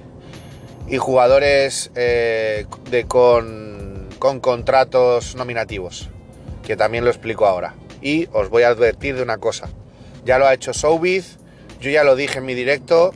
y 0.86 0.98
jugadores 0.98 1.90
de, 1.94 3.06
con, 3.08 4.08
con 4.18 4.40
contratos 4.40 5.34
nominativos, 5.36 6.10
que 6.62 6.76
también 6.76 7.04
lo 7.04 7.10
explico 7.10 7.46
ahora. 7.46 7.74
Y 8.02 8.28
os 8.32 8.50
voy 8.50 8.64
a 8.64 8.68
advertir 8.68 9.16
de 9.16 9.22
una 9.22 9.38
cosa, 9.38 9.70
ya 10.26 10.38
lo 10.38 10.46
ha 10.46 10.52
hecho 10.52 10.74
Sobiz, 10.74 11.38
yo 11.80 11.90
ya 11.90 12.04
lo 12.04 12.16
dije 12.16 12.38
en 12.38 12.44
mi 12.44 12.54
directo, 12.54 13.14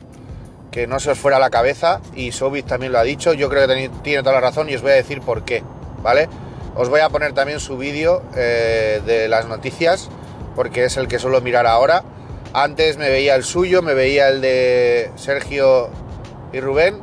que 0.71 0.87
no 0.87 0.99
se 0.99 1.11
os 1.11 1.19
fuera 1.19 1.37
la 1.37 1.51
cabeza, 1.51 2.01
y 2.15 2.31
Sobiz 2.31 2.65
también 2.65 2.91
lo 2.91 2.99
ha 2.99 3.03
dicho, 3.03 3.33
yo 3.33 3.49
creo 3.49 3.67
que 3.67 3.89
tiene 4.03 4.23
toda 4.23 4.35
la 4.35 4.41
razón 4.41 4.67
y 4.69 4.75
os 4.75 4.81
voy 4.81 4.91
a 4.91 4.95
decir 4.95 5.21
por 5.21 5.45
qué, 5.45 5.63
¿vale? 6.01 6.27
Os 6.79 6.87
voy 6.87 7.01
a 7.01 7.09
poner 7.09 7.33
también 7.33 7.59
su 7.59 7.77
vídeo 7.77 8.23
eh, 8.37 9.01
de 9.05 9.27
las 9.27 9.47
noticias, 9.47 10.07
porque 10.55 10.85
es 10.85 10.95
el 10.95 11.09
que 11.09 11.19
suelo 11.19 11.41
mirar 11.41 11.67
ahora. 11.67 12.05
Antes 12.53 12.95
me 12.95 13.09
veía 13.09 13.35
el 13.35 13.43
suyo, 13.43 13.81
me 13.81 13.93
veía 13.93 14.29
el 14.29 14.39
de 14.39 15.11
Sergio 15.17 15.89
y 16.53 16.61
Rubén. 16.61 17.01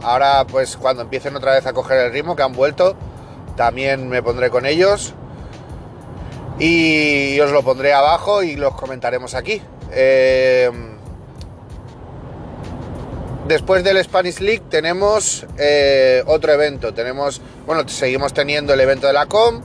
Ahora, 0.00 0.46
pues 0.50 0.78
cuando 0.78 1.02
empiecen 1.02 1.36
otra 1.36 1.52
vez 1.52 1.66
a 1.66 1.74
coger 1.74 2.06
el 2.06 2.12
ritmo, 2.14 2.36
que 2.36 2.42
han 2.42 2.54
vuelto, 2.54 2.96
también 3.54 4.08
me 4.08 4.22
pondré 4.22 4.48
con 4.48 4.64
ellos. 4.64 5.12
Y 6.58 7.38
os 7.40 7.50
lo 7.50 7.62
pondré 7.62 7.92
abajo 7.92 8.42
y 8.42 8.56
los 8.56 8.74
comentaremos 8.76 9.34
aquí. 9.34 9.60
Eh, 9.92 10.70
después 13.48 13.82
del 13.82 14.02
Spanish 14.04 14.40
League 14.40 14.62
tenemos 14.70 15.46
eh, 15.56 16.22
otro 16.26 16.52
evento. 16.52 16.92
Tenemos, 16.92 17.40
bueno, 17.66 17.88
seguimos 17.88 18.32
teniendo 18.34 18.74
el 18.74 18.80
evento 18.80 19.06
de 19.06 19.14
la 19.14 19.26
Com. 19.26 19.62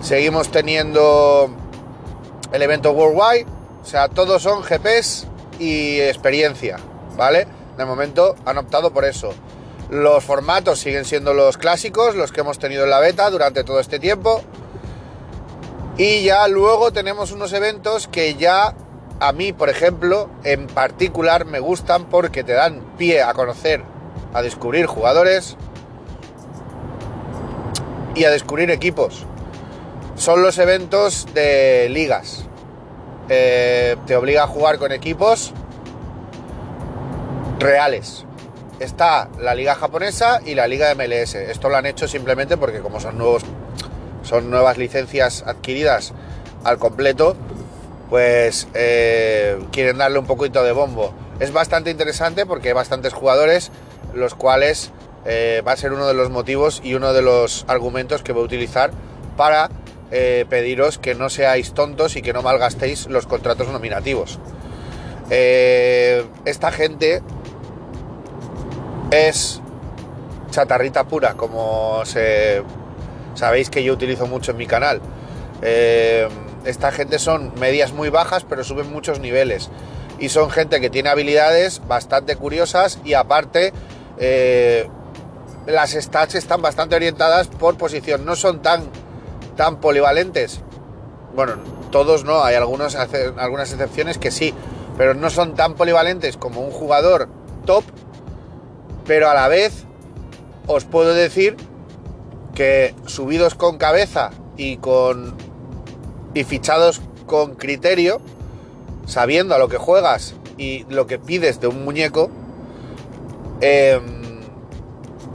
Seguimos 0.00 0.50
teniendo 0.50 1.50
el 2.52 2.62
evento 2.62 2.92
Worldwide. 2.92 3.46
O 3.82 3.86
sea, 3.86 4.08
todos 4.08 4.42
son 4.42 4.62
GPs 4.62 5.26
y 5.58 6.00
experiencia, 6.00 6.78
¿vale? 7.16 7.46
De 7.76 7.84
momento 7.84 8.36
han 8.44 8.58
optado 8.58 8.92
por 8.92 9.04
eso. 9.04 9.32
Los 9.90 10.22
formatos 10.22 10.78
siguen 10.78 11.04
siendo 11.04 11.34
los 11.34 11.56
clásicos, 11.56 12.14
los 12.14 12.32
que 12.32 12.40
hemos 12.40 12.58
tenido 12.58 12.84
en 12.84 12.90
la 12.90 13.00
beta 13.00 13.28
durante 13.30 13.64
todo 13.64 13.80
este 13.80 13.98
tiempo. 13.98 14.42
Y 15.96 16.24
ya 16.24 16.46
luego 16.48 16.92
tenemos 16.92 17.32
unos 17.32 17.52
eventos 17.52 18.08
que 18.08 18.34
ya 18.34 18.74
a 19.20 19.32
mí, 19.32 19.52
por 19.52 19.68
ejemplo, 19.68 20.28
en 20.44 20.66
particular 20.66 21.44
me 21.44 21.60
gustan 21.60 22.06
porque 22.06 22.44
te 22.44 22.52
dan 22.52 22.80
pie 22.98 23.22
a 23.22 23.32
conocer, 23.34 23.82
a 24.32 24.42
descubrir 24.42 24.86
jugadores 24.86 25.56
y 28.14 28.24
a 28.24 28.30
descubrir 28.30 28.70
equipos. 28.70 29.24
Son 30.16 30.42
los 30.42 30.58
eventos 30.58 31.26
de 31.34 31.88
ligas. 31.90 32.44
Eh, 33.28 33.96
te 34.06 34.16
obliga 34.16 34.44
a 34.44 34.46
jugar 34.46 34.78
con 34.78 34.92
equipos 34.92 35.52
reales 37.58 38.26
está 38.80 39.28
la 39.40 39.54
liga 39.54 39.74
japonesa 39.74 40.40
y 40.44 40.54
la 40.54 40.66
liga 40.66 40.94
MLS. 40.94 41.34
Esto 41.34 41.68
lo 41.68 41.76
han 41.76 41.86
hecho 41.86 42.08
simplemente 42.08 42.56
porque 42.56 42.80
como 42.80 43.00
son 43.00 43.18
nuevos, 43.18 43.42
son 44.22 44.50
nuevas 44.50 44.78
licencias 44.78 45.44
adquiridas 45.46 46.12
al 46.64 46.78
completo, 46.78 47.36
pues 48.10 48.68
eh, 48.74 49.58
quieren 49.72 49.98
darle 49.98 50.18
un 50.18 50.26
poquito 50.26 50.62
de 50.62 50.72
bombo. 50.72 51.14
Es 51.40 51.52
bastante 51.52 51.90
interesante 51.90 52.46
porque 52.46 52.68
hay 52.68 52.74
bastantes 52.74 53.12
jugadores, 53.12 53.70
los 54.12 54.34
cuales 54.34 54.90
eh, 55.24 55.62
va 55.66 55.72
a 55.72 55.76
ser 55.76 55.92
uno 55.92 56.06
de 56.06 56.14
los 56.14 56.30
motivos 56.30 56.80
y 56.84 56.94
uno 56.94 57.12
de 57.12 57.22
los 57.22 57.64
argumentos 57.68 58.22
que 58.22 58.32
voy 58.32 58.42
a 58.42 58.44
utilizar 58.46 58.92
para 59.36 59.70
eh, 60.10 60.44
pediros 60.48 60.98
que 60.98 61.14
no 61.14 61.28
seáis 61.28 61.72
tontos 61.72 62.16
y 62.16 62.22
que 62.22 62.32
no 62.32 62.42
malgastéis 62.42 63.06
los 63.06 63.26
contratos 63.26 63.68
nominativos. 63.68 64.38
esta 65.30 66.70
gente 66.70 67.22
es 69.10 69.60
chatarrita 70.50 71.04
pura, 71.04 71.34
como 71.34 72.04
se, 72.04 72.62
sabéis 73.34 73.70
que 73.70 73.82
yo 73.82 73.92
utilizo 73.92 74.26
mucho 74.26 74.52
en 74.52 74.58
mi 74.58 74.66
canal. 74.66 75.00
Esta 76.64 76.92
gente 76.92 77.18
son 77.18 77.52
medias 77.58 77.92
muy 77.92 78.08
bajas, 78.08 78.44
pero 78.48 78.64
suben 78.64 78.90
muchos 78.90 79.20
niveles. 79.20 79.70
Y 80.18 80.28
son 80.28 80.50
gente 80.50 80.80
que 80.80 80.90
tiene 80.90 81.08
habilidades 81.08 81.82
bastante 81.86 82.36
curiosas 82.36 82.98
y 83.04 83.14
aparte 83.14 83.72
eh, 84.18 84.88
las 85.66 85.92
stats 85.92 86.36
están 86.36 86.62
bastante 86.62 86.96
orientadas 86.96 87.48
por 87.48 87.76
posición. 87.76 88.24
No 88.24 88.36
son 88.36 88.62
tan, 88.62 88.84
tan 89.56 89.80
polivalentes. 89.80 90.60
Bueno, 91.34 91.54
todos 91.90 92.24
no, 92.24 92.44
hay 92.44 92.54
algunos, 92.54 92.94
algunas 92.94 93.72
excepciones 93.72 94.18
que 94.18 94.30
sí, 94.30 94.54
pero 94.96 95.14
no 95.14 95.30
son 95.30 95.54
tan 95.54 95.74
polivalentes 95.74 96.36
como 96.36 96.60
un 96.60 96.70
jugador 96.70 97.28
top 97.64 97.84
pero 99.06 99.28
a 99.28 99.34
la 99.34 99.48
vez 99.48 99.84
os 100.66 100.84
puedo 100.84 101.14
decir 101.14 101.56
que 102.54 102.94
subidos 103.06 103.54
con 103.54 103.78
cabeza 103.78 104.30
y 104.56 104.78
con 104.78 105.34
y 106.34 106.44
fichados 106.44 107.00
con 107.26 107.54
criterio, 107.54 108.20
sabiendo 109.06 109.54
a 109.54 109.58
lo 109.58 109.68
que 109.68 109.78
juegas 109.78 110.34
y 110.58 110.84
lo 110.88 111.06
que 111.06 111.18
pides 111.18 111.60
de 111.60 111.68
un 111.68 111.84
muñeco, 111.84 112.30
em, 113.60 114.40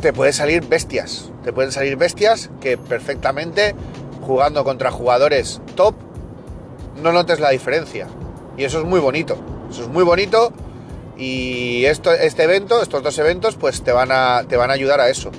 te 0.02 0.14
pueden 0.14 0.34
salir 0.34 0.68
bestias. 0.68 1.32
Te 1.44 1.54
pueden 1.54 1.72
salir 1.72 1.96
bestias 1.96 2.50
que 2.62 2.78
perfectamente 2.78 3.76
jugando 4.22 4.64
contra 4.64 4.92
jugadores 4.92 5.62
top 5.76 5.96
no 7.02 7.12
notes 7.12 7.40
la 7.40 7.50
diferencia. 7.50 8.08
Y 8.58 8.66
eso 8.66 8.80
es 8.80 8.86
muy 8.86 9.00
bonito. 9.00 9.38
Eso 9.70 9.84
es 9.84 9.88
muy 9.88 10.04
bonito 10.04 10.52
y 11.18 11.86
esto, 11.86 12.14
este 12.14 12.44
evento, 12.44 12.82
estos 12.82 13.04
dos 13.04 13.18
eventos, 13.20 13.56
pues 13.56 13.84
te 13.84 13.92
van, 13.92 14.10
a, 14.12 14.46
te 14.48 14.56
van 14.56 14.70
a 14.72 14.74
ayudar 14.74 15.02
a 15.02 15.10
eso. 15.10 15.32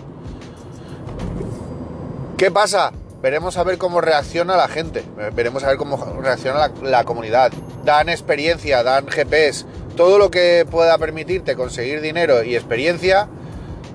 ¿Qué 2.36 2.50
pasa? 2.50 2.92
Veremos 3.22 3.58
a 3.58 3.64
ver 3.64 3.76
cómo 3.76 4.00
reacciona 4.00 4.56
la 4.56 4.66
gente, 4.66 5.04
veremos 5.34 5.62
a 5.62 5.68
ver 5.68 5.76
cómo 5.76 5.98
reacciona 6.22 6.70
la, 6.82 7.04
comunidad. 7.04 7.52
Dan 7.84 8.08
experiencia, 8.08 8.82
dan 8.82 9.06
GPS, 9.08 9.66
todo 9.94 10.18
lo 10.18 10.30
que 10.30 10.66
pueda 10.70 10.96
permitirte 10.96 11.54
conseguir 11.54 12.00
dinero 12.00 12.42
y 12.42 12.56
experiencia 12.56 13.28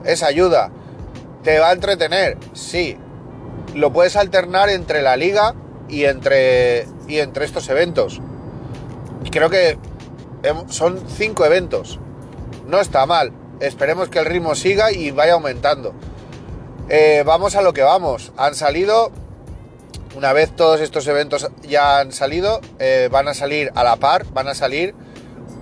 es 0.03 0.21
ayuda. 0.21 0.69
¿Te 1.43 1.57
va 1.57 1.69
a 1.69 1.73
entretener? 1.73 2.37
Sí. 2.53 2.97
Lo 3.73 3.91
puedes 3.91 4.15
alternar 4.15 4.69
entre 4.69 5.01
la 5.01 5.17
liga 5.17 5.55
y 5.89 6.05
entre, 6.05 6.87
y 7.07 7.17
entre 7.17 7.45
estos 7.45 7.67
eventos. 7.69 8.21
Creo 9.31 9.49
que 9.49 9.79
son 10.69 11.01
cinco 11.07 11.45
eventos. 11.45 11.99
No 12.67 12.79
está 12.79 13.05
mal. 13.07 13.31
Esperemos 13.59 14.09
que 14.09 14.19
el 14.19 14.25
ritmo 14.25 14.53
siga 14.53 14.91
y 14.91 15.09
vaya 15.09 15.33
aumentando. 15.33 15.93
Eh, 16.89 17.23
vamos 17.25 17.55
a 17.55 17.61
lo 17.61 17.73
que 17.73 17.81
vamos. 17.81 18.31
Han 18.37 18.55
salido, 18.55 19.11
una 20.15 20.33
vez 20.33 20.55
todos 20.55 20.81
estos 20.81 21.07
eventos 21.07 21.49
ya 21.63 21.99
han 21.99 22.11
salido, 22.11 22.61
eh, 22.79 23.09
van 23.11 23.27
a 23.27 23.33
salir 23.33 23.71
a 23.75 23.83
la 23.83 23.95
par, 23.95 24.25
van 24.33 24.47
a 24.47 24.55
salir 24.55 24.93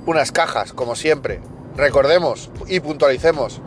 unas 0.06 0.32
cajas, 0.32 0.74
como 0.74 0.96
siempre. 0.96 1.40
Recordemos 1.76 2.50
y 2.68 2.80
puntualicemos. 2.80 3.62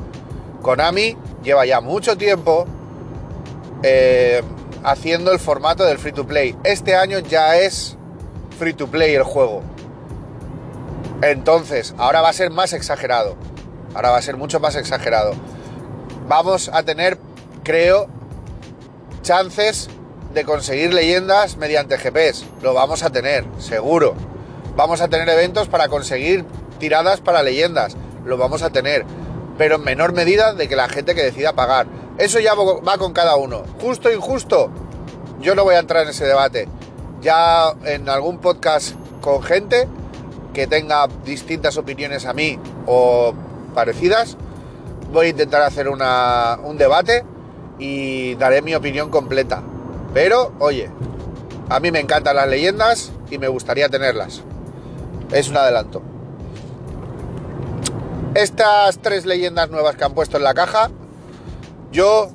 Konami 0.63 1.17
lleva 1.43 1.65
ya 1.67 1.81
mucho 1.81 2.17
tiempo 2.17 2.67
eh, 3.83 4.43
haciendo 4.85 5.33
el 5.33 5.39
formato 5.39 5.85
del 5.85 5.99
free 5.99 6.13
to 6.13 6.27
play. 6.27 6.57
Este 6.65 6.95
año 6.95 7.19
ya 7.21 7.57
es 7.57 7.97
free 8.59 8.75
to 8.75 8.87
play 8.89 9.15
el 9.15 9.23
juego. 9.23 9.63
Entonces, 11.23 11.95
ahora 11.99 12.21
va 12.21 12.29
a 12.29 12.33
ser 12.33 12.51
más 12.51 12.73
exagerado. 12.73 13.37
Ahora 13.95 14.11
va 14.11 14.19
a 14.19 14.23
ser 14.23 14.37
mucho 14.37 14.61
más 14.61 14.77
exagerado. 14.77 15.33
vamos 16.29 16.69
a 16.73 16.83
tener, 16.83 17.19
creo, 17.67 18.07
chances 19.23 19.89
de 20.33 20.45
conseguir 20.45 20.95
leyendas 20.95 21.57
mediante 21.57 21.99
GPS. 21.99 22.47
Lo 22.63 22.75
vamos 22.75 23.03
a 23.03 23.11
tener, 23.11 23.45
seguro. 23.59 24.15
Vamos 24.77 25.01
a 25.01 25.09
tener 25.09 25.29
eventos 25.29 25.67
para 25.67 25.89
conseguir 25.89 26.45
tiradas 26.79 27.21
para 27.21 27.43
leyendas. 27.43 27.97
Lo 28.25 28.37
vamos 28.37 28.63
a 28.63 28.71
tener. 28.71 29.05
Pero 29.59 29.77
en 29.77 29.83
menor 29.83 30.13
medida 30.13 30.55
de 30.55 30.69
que 30.69 30.77
la 30.77 30.89
gente 30.89 31.17
que 31.17 31.25
decida 31.25 31.55
pagar. 31.55 31.89
Eso 32.19 32.39
ya 32.39 32.55
va 32.55 32.99
con 32.99 33.13
cada 33.13 33.35
uno. 33.35 33.65
Justo 33.81 34.11
o 34.11 34.13
injusto. 34.13 34.71
Yo 35.41 35.57
no 35.57 35.65
voy 35.65 35.75
a 35.75 35.81
entrar 35.81 36.05
en 36.05 36.11
ese 36.11 36.25
debate. 36.25 36.69
Ya 37.21 37.73
en 37.85 38.09
algún 38.09 38.39
podcast 38.39 38.95
con 39.21 39.43
gente 39.43 39.89
que 40.55 40.69
tenga 40.69 41.09
distintas 41.25 41.77
opiniones 41.79 42.27
a 42.27 42.33
mí 42.33 42.61
o 42.87 43.35
parecidas, 43.75 44.37
voy 45.13 45.27
a 45.27 45.31
intentar 45.31 45.63
hacer 45.63 45.89
un 45.89 46.79
debate 46.79 47.25
y 47.79 48.35
daré 48.37 48.63
mi 48.63 48.75
opinión 48.75 49.11
completa. 49.11 49.63
Pero, 50.15 50.53
oye, 50.59 50.91
a 51.69 51.81
mí 51.81 51.91
me 51.91 52.01
encantan 52.01 52.37
las 52.37 52.49
leyendas 52.49 53.13
y 53.31 53.39
me 53.39 53.49
gustaría 53.49 53.89
tenerlas. 53.89 54.43
Es 55.33 55.49
un 55.49 55.57
adelanto. 55.57 56.03
Estas 58.35 58.99
tres 58.99 59.27
leyendas 59.27 59.71
nuevas 59.71 59.97
que 59.97 60.05
han 60.05 60.13
puesto 60.13 60.37
en 60.37 60.45
la 60.45 60.55
caja, 60.55 60.91
yo, 61.91 62.31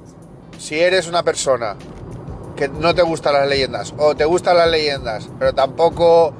si 0.57 0.79
eres 0.79 1.07
una 1.07 1.23
persona 1.23 1.75
que 2.55 2.67
no 2.67 2.93
te 2.93 3.01
gustan 3.01 3.33
las 3.33 3.47
leyendas 3.47 3.93
o 3.97 4.15
te 4.15 4.25
gustan 4.25 4.57
las 4.57 4.69
leyendas, 4.69 5.29
pero 5.39 5.53
tampoco 5.53 6.33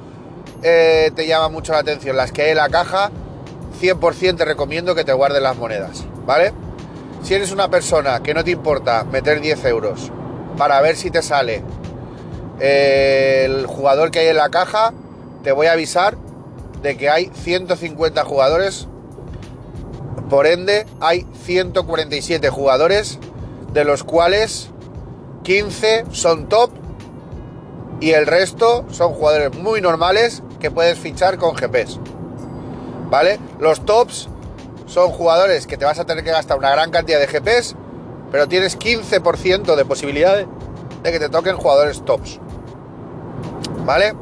eh, 0.62 1.10
te 1.14 1.26
llama 1.26 1.48
mucho 1.48 1.72
la 1.72 1.78
atención 1.78 2.16
las 2.16 2.32
que 2.32 2.42
hay 2.42 2.50
en 2.50 2.56
la 2.56 2.68
caja, 2.68 3.10
100% 3.80 4.36
te 4.36 4.44
recomiendo 4.44 4.94
que 4.94 5.04
te 5.04 5.12
guardes 5.12 5.42
las 5.42 5.56
monedas, 5.56 6.04
¿vale? 6.26 6.52
Si 7.22 7.34
eres 7.34 7.52
una 7.52 7.70
persona 7.70 8.20
que 8.20 8.34
no 8.34 8.42
te 8.42 8.50
importa 8.50 9.04
meter 9.04 9.40
10 9.40 9.64
euros 9.66 10.10
para 10.56 10.80
ver 10.80 10.96
si 10.96 11.10
te 11.10 11.22
sale 11.22 11.62
el 12.58 13.66
jugador 13.66 14.10
que 14.10 14.20
hay 14.20 14.28
en 14.28 14.36
la 14.36 14.50
caja, 14.50 14.92
te 15.44 15.52
voy 15.52 15.68
a 15.68 15.72
avisar 15.72 16.16
de 16.82 16.96
que 16.96 17.08
hay 17.08 17.30
150 17.32 18.24
jugadores, 18.24 18.88
por 20.28 20.46
ende 20.46 20.86
hay 21.00 21.26
147 21.44 22.48
jugadores, 22.50 23.18
de 23.72 23.84
los 23.84 24.02
cuales 24.02 24.70
15 25.44 26.06
son 26.10 26.48
top 26.48 26.70
y 28.00 28.12
el 28.12 28.26
resto 28.26 28.84
son 28.90 29.12
jugadores 29.12 29.56
muy 29.56 29.80
normales 29.80 30.42
que 30.58 30.72
puedes 30.72 30.98
fichar 30.98 31.38
con 31.38 31.54
GPS. 31.54 32.00
¿Vale? 33.10 33.38
Los 33.60 33.84
tops 33.84 34.28
son 34.92 35.10
jugadores 35.10 35.66
que 35.66 35.78
te 35.78 35.84
vas 35.86 35.98
a 35.98 36.04
tener 36.04 36.22
que 36.22 36.30
gastar 36.30 36.58
una 36.58 36.70
gran 36.70 36.90
cantidad 36.90 37.18
de 37.18 37.26
GPS 37.26 37.74
pero 38.32 38.48
tienes 38.48 38.78
15% 38.78 39.76
de 39.76 39.84
posibilidades 39.84 40.46
de 41.02 41.12
que 41.12 41.20
te 41.20 41.28
toquen 41.28 41.56
jugadores 41.56 42.02
tops. 42.02 42.40
¿Vale? 43.84 44.14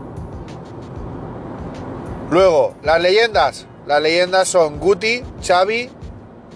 Luego, 2.29 2.75
las 2.83 3.01
leyendas. 3.01 3.67
Las 3.87 4.03
leyendas 4.03 4.49
son 4.49 4.81
Guti, 4.81 5.23
Xavi 5.47 5.91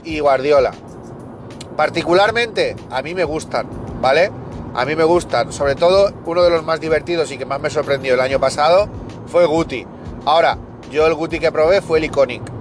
y 0.03 0.19
Guardiola. 0.19 0.73
Particularmente, 1.77 2.75
a 2.91 3.03
mí 3.03 3.15
me 3.15 3.25
gustan, 3.25 3.69
¿vale? 4.01 4.33
A 4.75 4.85
mí 4.85 4.97
me 4.97 5.05
gustan. 5.05 5.53
Sobre 5.53 5.77
todo, 5.77 6.13
uno 6.27 6.43
de 6.43 6.51
los 6.51 6.65
más 6.65 6.81
divertidos 6.81 7.31
y 7.31 7.39
que 7.39 7.47
más 7.47 7.61
me 7.61 7.71
sorprendió 7.71 8.15
el 8.15 8.21
año 8.21 8.41
pasado 8.41 8.89
fue 9.27 9.47
Guti. 9.47 9.87
Ahora, 10.25 10.59
yo 10.91 11.07
el 11.07 11.15
Guti 11.15 11.39
que 11.39 11.53
probé 11.53 11.81
fue 11.81 11.99
el 11.99 12.05
Iconic. 12.05 12.54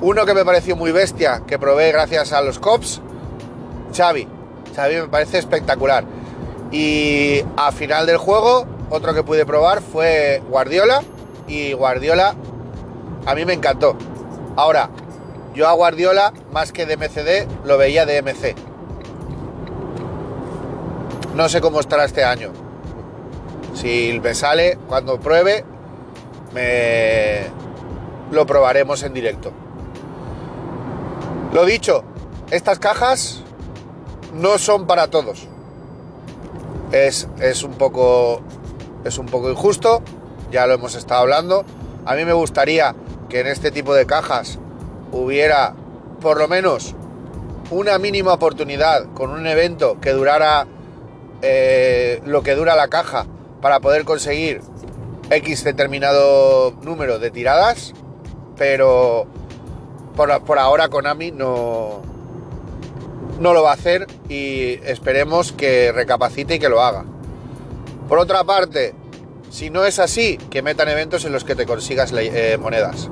Uno 0.00 0.26
que 0.26 0.34
me 0.34 0.44
pareció 0.44 0.76
muy 0.76 0.92
bestia, 0.92 1.42
que 1.46 1.58
probé 1.58 1.90
gracias 1.90 2.32
a 2.32 2.42
los 2.42 2.58
Cops, 2.58 3.00
Xavi. 3.96 4.28
Xavi 4.74 4.96
me 4.96 5.08
parece 5.08 5.38
espectacular. 5.38 6.04
Y 6.70 7.42
a 7.56 7.72
final 7.72 8.06
del 8.06 8.18
juego, 8.18 8.66
otro 8.90 9.14
que 9.14 9.22
pude 9.22 9.46
probar 9.46 9.80
fue 9.80 10.42
Guardiola. 10.50 11.02
Y 11.48 11.72
Guardiola 11.72 12.34
a 13.24 13.34
mí 13.34 13.46
me 13.46 13.54
encantó. 13.54 13.96
Ahora, 14.56 14.90
yo 15.54 15.66
a 15.66 15.72
Guardiola, 15.72 16.34
más 16.52 16.72
que 16.72 16.84
de 16.84 16.98
MCD, 16.98 17.48
lo 17.64 17.78
veía 17.78 18.04
de 18.04 18.20
MC. 18.20 18.54
No 21.34 21.48
sé 21.48 21.62
cómo 21.62 21.80
estará 21.80 22.04
este 22.04 22.22
año. 22.22 22.52
Si 23.72 24.20
me 24.22 24.34
sale, 24.34 24.78
cuando 24.88 25.18
pruebe, 25.18 25.64
me 26.52 27.46
lo 28.30 28.44
probaremos 28.44 29.02
en 29.02 29.14
directo. 29.14 29.52
Lo 31.52 31.64
dicho, 31.64 32.04
estas 32.50 32.78
cajas 32.78 33.42
no 34.34 34.58
son 34.58 34.86
para 34.86 35.08
todos. 35.08 35.48
Es, 36.92 37.28
es, 37.40 37.62
un 37.62 37.74
poco, 37.74 38.42
es 39.04 39.18
un 39.18 39.26
poco 39.26 39.50
injusto, 39.50 40.02
ya 40.50 40.66
lo 40.66 40.74
hemos 40.74 40.94
estado 40.94 41.22
hablando. 41.22 41.64
A 42.04 42.14
mí 42.14 42.24
me 42.24 42.32
gustaría 42.32 42.94
que 43.28 43.40
en 43.40 43.48
este 43.48 43.70
tipo 43.70 43.94
de 43.94 44.06
cajas 44.06 44.58
hubiera 45.12 45.74
por 46.20 46.38
lo 46.38 46.48
menos 46.48 46.94
una 47.70 47.98
mínima 47.98 48.32
oportunidad 48.32 49.06
con 49.14 49.30
un 49.30 49.46
evento 49.46 49.98
que 50.00 50.12
durara 50.12 50.66
eh, 51.42 52.22
lo 52.24 52.42
que 52.42 52.54
dura 52.54 52.76
la 52.76 52.88
caja 52.88 53.26
para 53.60 53.80
poder 53.80 54.04
conseguir 54.04 54.60
X 55.30 55.64
determinado 55.64 56.72
número 56.82 57.18
de 57.18 57.30
tiradas, 57.30 57.92
pero 58.56 59.26
por, 60.16 60.42
por 60.42 60.58
ahora 60.58 60.88
Konami 60.88 61.30
no, 61.30 62.02
no 63.38 63.52
lo 63.52 63.62
va 63.62 63.70
a 63.70 63.74
hacer 63.74 64.06
y 64.28 64.80
esperemos 64.84 65.52
que 65.52 65.92
recapacite 65.92 66.56
y 66.56 66.58
que 66.58 66.68
lo 66.68 66.82
haga. 66.82 67.04
Por 68.08 68.18
otra 68.18 68.44
parte, 68.44 68.94
si 69.50 69.70
no 69.70 69.84
es 69.84 69.98
así, 69.98 70.38
que 70.50 70.62
metan 70.62 70.88
eventos 70.88 71.24
en 71.24 71.32
los 71.32 71.44
que 71.44 71.54
te 71.54 71.66
consigas 71.66 72.12
eh, 72.16 72.58
monedas. 72.60 73.10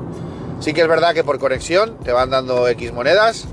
Sí 0.61 0.73
que 0.73 0.83
es 0.83 0.89
verdad 0.89 1.15
que 1.15 1.25
por 1.25 1.39
conexión 1.39 1.99
te 1.99 2.13
van 2.13 2.31
dando 2.31 2.67
X 2.69 2.93
monedas 2.93 3.47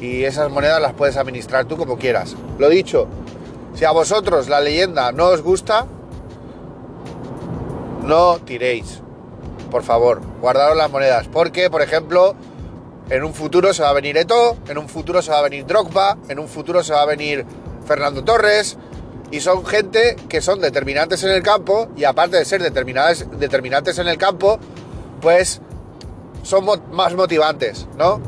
y 0.00 0.24
esas 0.24 0.50
monedas 0.50 0.82
las 0.82 0.92
puedes 0.92 1.16
administrar 1.16 1.64
tú 1.64 1.76
como 1.76 1.96
quieras. 1.96 2.36
Lo 2.58 2.68
dicho, 2.68 3.06
si 3.74 3.84
a 3.84 3.92
vosotros 3.92 4.48
la 4.48 4.60
leyenda 4.60 5.12
no 5.12 5.26
os 5.28 5.40
gusta, 5.40 5.86
no 8.02 8.38
tiréis. 8.38 9.00
Por 9.70 9.82
favor, 9.82 10.20
guardaros 10.40 10.76
las 10.76 10.90
monedas. 10.90 11.28
Porque, 11.28 11.70
por 11.70 11.80
ejemplo, 11.80 12.34
en 13.12 13.24
un 13.24 13.34
futuro 13.34 13.74
se 13.74 13.82
va 13.82 13.90
a 13.90 13.92
venir 13.92 14.16
Eto, 14.16 14.56
en 14.66 14.78
un 14.78 14.88
futuro 14.88 15.20
se 15.20 15.30
va 15.30 15.40
a 15.40 15.42
venir 15.42 15.66
Drogba, 15.66 16.16
en 16.30 16.38
un 16.38 16.48
futuro 16.48 16.82
se 16.82 16.94
va 16.94 17.02
a 17.02 17.04
venir 17.04 17.44
Fernando 17.86 18.24
Torres. 18.24 18.78
Y 19.30 19.40
son 19.40 19.66
gente 19.66 20.16
que 20.30 20.40
son 20.40 20.60
determinantes 20.60 21.22
en 21.22 21.30
el 21.30 21.42
campo 21.42 21.88
y 21.94 22.04
aparte 22.04 22.38
de 22.38 22.44
ser 22.46 22.62
determinantes 22.62 23.98
en 23.98 24.08
el 24.08 24.16
campo, 24.16 24.58
pues 25.20 25.60
son 26.42 26.64
más 26.90 27.14
motivantes, 27.14 27.86
¿no? 27.98 28.18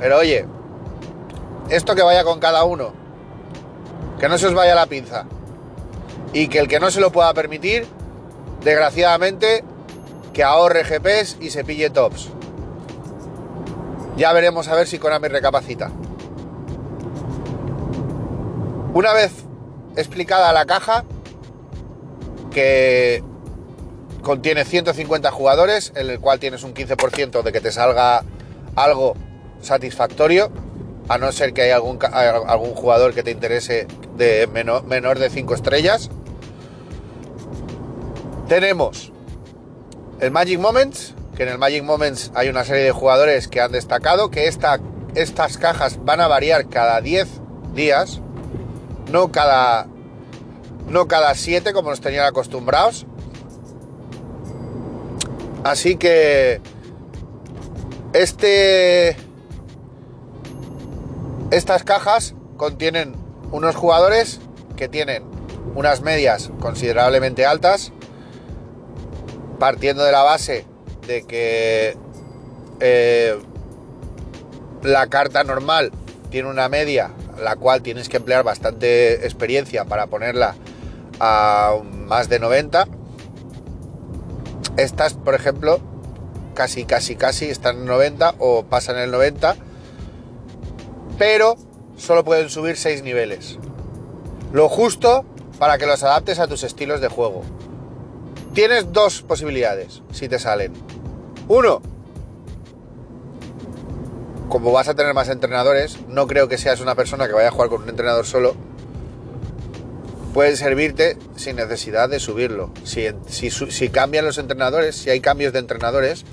Pero 0.00 0.18
oye, 0.18 0.46
esto 1.68 1.94
que 1.94 2.02
vaya 2.02 2.24
con 2.24 2.40
cada 2.40 2.64
uno, 2.64 2.94
que 4.18 4.30
no 4.30 4.38
se 4.38 4.46
os 4.46 4.54
vaya 4.54 4.74
la 4.74 4.86
pinza. 4.86 5.26
Y 6.32 6.48
que 6.48 6.58
el 6.58 6.68
que 6.68 6.80
no 6.80 6.90
se 6.90 7.00
lo 7.00 7.12
pueda 7.12 7.34
permitir, 7.34 7.86
desgraciadamente, 8.62 9.62
que 10.32 10.42
ahorre 10.42 10.84
GPs 10.84 11.36
y 11.38 11.50
se 11.50 11.64
pille 11.64 11.90
tops. 11.90 12.30
Ya 14.16 14.32
veremos 14.32 14.68
a 14.68 14.74
ver 14.74 14.86
si 14.86 14.98
Konami 14.98 15.28
recapacita. 15.28 15.90
Una 18.94 19.12
vez 19.14 19.32
explicada 19.96 20.52
la 20.52 20.66
caja, 20.66 21.04
que 22.50 23.24
contiene 24.22 24.64
150 24.64 25.30
jugadores, 25.30 25.92
en 25.96 26.10
el 26.10 26.20
cual 26.20 26.38
tienes 26.38 26.62
un 26.62 26.74
15% 26.74 27.42
de 27.42 27.52
que 27.52 27.60
te 27.60 27.72
salga 27.72 28.22
algo 28.76 29.14
satisfactorio, 29.62 30.50
a 31.08 31.18
no 31.18 31.32
ser 31.32 31.52
que 31.52 31.62
haya 31.62 31.76
algún, 31.76 32.74
jugador 32.74 33.14
que 33.14 33.22
te 33.22 33.30
interese 33.30 33.86
de 34.16 34.46
menor, 34.46 34.84
menor 34.84 35.18
de 35.18 35.30
5 35.30 35.54
estrellas. 35.54 36.10
Tenemos 38.48 39.12
el 40.20 40.30
Magic 40.30 40.60
Moments, 40.60 41.14
que 41.36 41.44
en 41.44 41.48
el 41.48 41.58
Magic 41.58 41.82
Moments 41.82 42.30
hay 42.34 42.48
una 42.48 42.64
serie 42.64 42.82
de 42.82 42.92
jugadores 42.92 43.48
que 43.48 43.60
han 43.60 43.72
destacado, 43.72 44.30
que 44.30 44.48
esta, 44.48 44.80
estas 45.14 45.58
cajas 45.58 46.04
van 46.04 46.20
a 46.20 46.28
variar 46.28 46.68
cada 46.68 47.00
10 47.00 47.28
días, 47.74 48.20
no 49.10 49.32
cada, 49.32 49.86
no 50.88 51.08
cada 51.08 51.34
7 51.34 51.72
como 51.72 51.90
nos 51.90 52.00
tenían 52.00 52.26
acostumbrados. 52.26 53.06
Así 55.64 55.96
que 55.96 56.60
este, 58.12 59.16
estas 61.50 61.84
cajas 61.84 62.34
contienen 62.56 63.14
unos 63.52 63.74
jugadores 63.74 64.40
que 64.76 64.88
tienen 64.88 65.24
unas 65.74 66.02
medias 66.02 66.50
considerablemente 66.60 67.46
altas, 67.46 67.92
partiendo 69.58 70.04
de 70.04 70.12
la 70.12 70.22
base 70.22 70.66
de 71.06 71.22
que 71.24 71.96
eh, 72.80 73.38
la 74.82 75.06
carta 75.08 75.44
normal 75.44 75.92
tiene 76.30 76.48
una 76.48 76.68
media, 76.68 77.10
la 77.40 77.56
cual 77.56 77.82
tienes 77.82 78.08
que 78.08 78.16
emplear 78.16 78.42
bastante 78.42 79.24
experiencia 79.24 79.84
para 79.84 80.06
ponerla 80.06 80.54
a 81.20 81.76
más 81.84 82.28
de 82.28 82.38
90. 82.38 82.88
Estas, 84.76 85.14
por 85.14 85.34
ejemplo, 85.34 85.80
casi, 86.54 86.84
casi, 86.84 87.16
casi 87.16 87.46
están 87.46 87.78
en 87.78 87.86
90 87.86 88.36
o 88.38 88.64
pasan 88.64 88.96
el 88.98 89.10
90, 89.10 89.56
pero 91.18 91.56
solo 91.96 92.24
pueden 92.24 92.48
subir 92.48 92.76
6 92.76 93.02
niveles. 93.02 93.58
Lo 94.52 94.68
justo 94.68 95.24
para 95.58 95.78
que 95.78 95.86
los 95.86 96.02
adaptes 96.02 96.38
a 96.38 96.48
tus 96.48 96.64
estilos 96.64 97.00
de 97.00 97.08
juego. 97.08 97.42
Tienes 98.54 98.92
dos 98.92 99.22
posibilidades 99.22 100.02
si 100.12 100.28
te 100.28 100.38
salen. 100.38 100.72
Uno, 101.48 101.82
como 104.48 104.70
vas 104.70 104.88
a 104.88 104.94
tener 104.94 105.14
más 105.14 105.28
entrenadores, 105.28 105.98
no 106.08 106.26
creo 106.26 106.46
que 106.46 106.58
seas 106.58 106.80
una 106.80 106.94
persona 106.94 107.26
que 107.26 107.32
vaya 107.32 107.48
a 107.48 107.50
jugar 107.50 107.68
con 107.68 107.82
un 107.82 107.88
entrenador 107.88 108.26
solo. 108.26 108.54
Puede 110.34 110.56
servirte 110.56 111.16
sin 111.36 111.56
necesidad 111.56 112.08
de 112.08 112.20
subirlo. 112.20 112.70
Si, 112.84 113.88
cambian 113.88 114.24
los 114.24 114.38
entrenadores, 114.38 114.94
si 114.96 115.10
hay 115.10 115.20
cambios 115.20 115.52
de 115.52 115.58
entrenadores, 115.58 116.24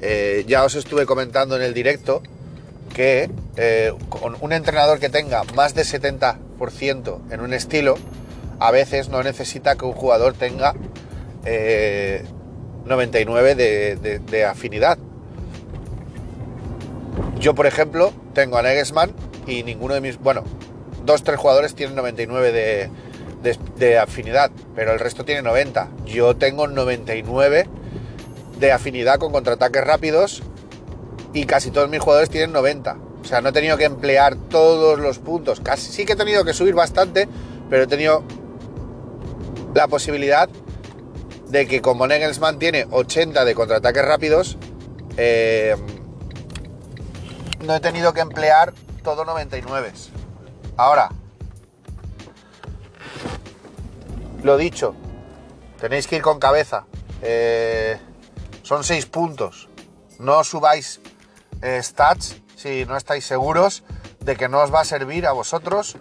eh, 0.00 0.44
ya 0.46 0.64
os 0.64 0.74
estuve 0.74 1.06
comentando 1.06 1.56
en 1.56 1.62
el 1.62 1.74
directo 1.74 2.22
que 2.94 3.30
eh, 3.56 3.92
con 4.08 4.36
un 4.40 4.52
entrenador 4.52 4.98
que 5.00 5.08
tenga 5.08 5.42
más 5.54 5.74
de 5.74 5.82
70% 5.82 7.18
en 7.30 7.40
un 7.40 7.52
estilo, 7.52 7.96
a 8.58 8.70
veces 8.70 9.08
no 9.08 9.22
necesita 9.22 9.76
que 9.76 9.86
un 9.86 9.92
jugador 9.92 10.34
tenga 10.34 10.74
99 12.86 13.54
eh, 13.58 14.20
de, 14.24 14.44
afinidad. 14.44 14.98
Yo, 17.38 17.54
por 17.54 17.66
ejemplo, 17.66 18.12
tengo 18.34 18.56
a 18.56 18.62
Negesman 18.62 19.12
y 19.46 19.62
ninguno 19.62 19.94
de 19.94 20.00
mis... 20.00 20.18
Bueno, 20.18 20.44
dos, 21.04 21.22
tres 21.22 21.38
jugadores 21.38 21.74
tienen 21.74 21.96
99 21.96 22.52
de, 22.52 22.90
de 23.76 23.98
afinidad, 23.98 24.50
pero 24.74 24.92
el 24.92 24.98
resto 24.98 25.24
tiene 25.24 25.42
90. 25.42 25.88
Yo 26.06 26.36
tengo 26.36 26.66
99 26.66 27.68
de 28.58 28.72
afinidad 28.72 29.18
con 29.18 29.32
contraataques 29.32 29.84
rápidos 29.84 30.42
y 31.32 31.44
casi 31.44 31.70
todos 31.70 31.88
mis 31.88 32.00
jugadores 32.00 32.30
tienen 32.30 32.52
90. 32.52 32.96
O 33.20 33.24
sea, 33.24 33.40
no 33.40 33.48
he 33.48 33.52
tenido 33.52 33.76
que 33.76 33.84
emplear 33.84 34.36
todos 34.36 34.98
los 34.98 35.18
puntos. 35.18 35.60
Casi 35.60 35.92
sí 35.92 36.06
que 36.06 36.14
he 36.14 36.16
tenido 36.16 36.44
que 36.44 36.54
subir 36.54 36.74
bastante, 36.74 37.28
pero 37.68 37.82
he 37.82 37.86
tenido 37.86 38.22
la 39.74 39.88
posibilidad 39.88 40.48
de 41.48 41.66
que 41.66 41.80
como 41.80 42.06
Negelsmann 42.06 42.58
tiene 42.58 42.86
80 42.90 43.44
de 43.44 43.54
contraataques 43.54 44.04
rápidos, 44.04 44.58
eh, 45.16 45.76
no 47.60 47.74
he 47.74 47.80
tenido 47.80 48.12
que 48.12 48.20
emplear 48.20 48.74
todo 49.02 49.24
99. 49.24 49.92
Ahora, 50.76 51.10
lo 54.42 54.56
dicho, 54.56 54.94
tenéis 55.80 56.06
que 56.06 56.16
ir 56.16 56.22
con 56.22 56.38
cabeza. 56.38 56.86
Eh, 57.22 57.98
son 58.62 58.84
6 58.84 59.06
puntos. 59.06 59.68
No 60.18 60.44
subáis 60.44 61.00
eh, 61.62 61.82
stats 61.82 62.36
si 62.56 62.84
no 62.84 62.96
estáis 62.96 63.24
seguros 63.24 63.84
de 64.20 64.36
que 64.36 64.48
no 64.48 64.60
os 64.62 64.72
va 64.72 64.80
a 64.80 64.84
servir 64.84 65.26
a 65.26 65.32
vosotros 65.32 65.96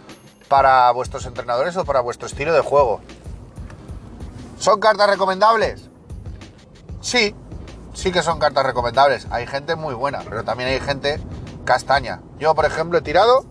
para 0.47 0.91
vuestros 0.91 1.25
entrenadores 1.25 1.77
o 1.77 1.85
para 1.85 2.01
vuestro 2.01 2.27
estilo 2.27 2.53
de 2.53 2.61
juego. 2.61 3.01
¿Son 4.65 4.79
cartas 4.79 5.07
recomendables? 5.07 5.91
Sí, 6.99 7.35
sí 7.93 8.11
que 8.11 8.23
son 8.23 8.39
cartas 8.39 8.65
recomendables. 8.65 9.27
Hay 9.29 9.45
gente 9.45 9.75
muy 9.75 9.93
buena, 9.93 10.23
pero 10.27 10.43
también 10.43 10.69
hay 10.69 10.79
gente 10.79 11.19
castaña. 11.65 12.21
Yo, 12.39 12.55
por 12.55 12.65
ejemplo, 12.65 12.97
he 12.97 13.03
tirado. 13.03 13.45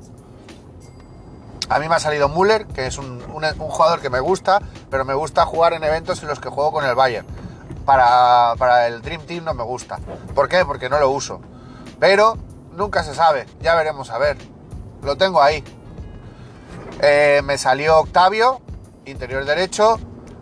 A 1.69 1.79
mí 1.79 1.89
me 1.89 1.95
ha 1.95 2.01
salido 2.01 2.29
Müller, 2.29 2.67
que 2.67 2.89
es 2.89 2.99
un, 2.99 3.21
jugador 3.57 4.01
que 4.01 4.11
me 4.11 4.19
gusta, 4.19 4.61
pero 4.91 5.05
me 5.05 5.15
gusta 5.15 5.47
jugar 5.47 5.75
en 5.75 5.85
eventos 5.85 6.21
en 6.21 6.31
los 6.31 6.41
que 6.41 6.49
juego 6.49 6.73
con 6.73 6.85
el 6.85 6.97
Bayern. 6.97 7.29
Para, 7.87 8.55
para, 8.59 8.89
el 8.89 9.01
Dream 9.01 9.25
Team 9.25 9.45
no 9.45 9.55
me 9.55 9.63
gusta. 9.63 10.01
¿Por 10.35 10.49
qué? 10.49 10.65
Porque 10.65 10.89
no 10.89 10.99
lo 10.99 11.11
uso. 11.11 11.41
Pero 12.01 12.37
nunca 12.73 13.05
se 13.05 13.15
sabe, 13.15 13.47
ya 13.61 13.77
veremos 13.77 14.11
a 14.11 14.19
ver. 14.19 14.37
Lo 15.01 15.17
tengo 15.17 15.41
ahí. 15.41 15.63
Eh, 17.01 17.41
me 17.45 17.57
salió 17.57 18.01
Octavio, 18.01 18.61
interior 19.05 19.45
derecho, 19.45 20.01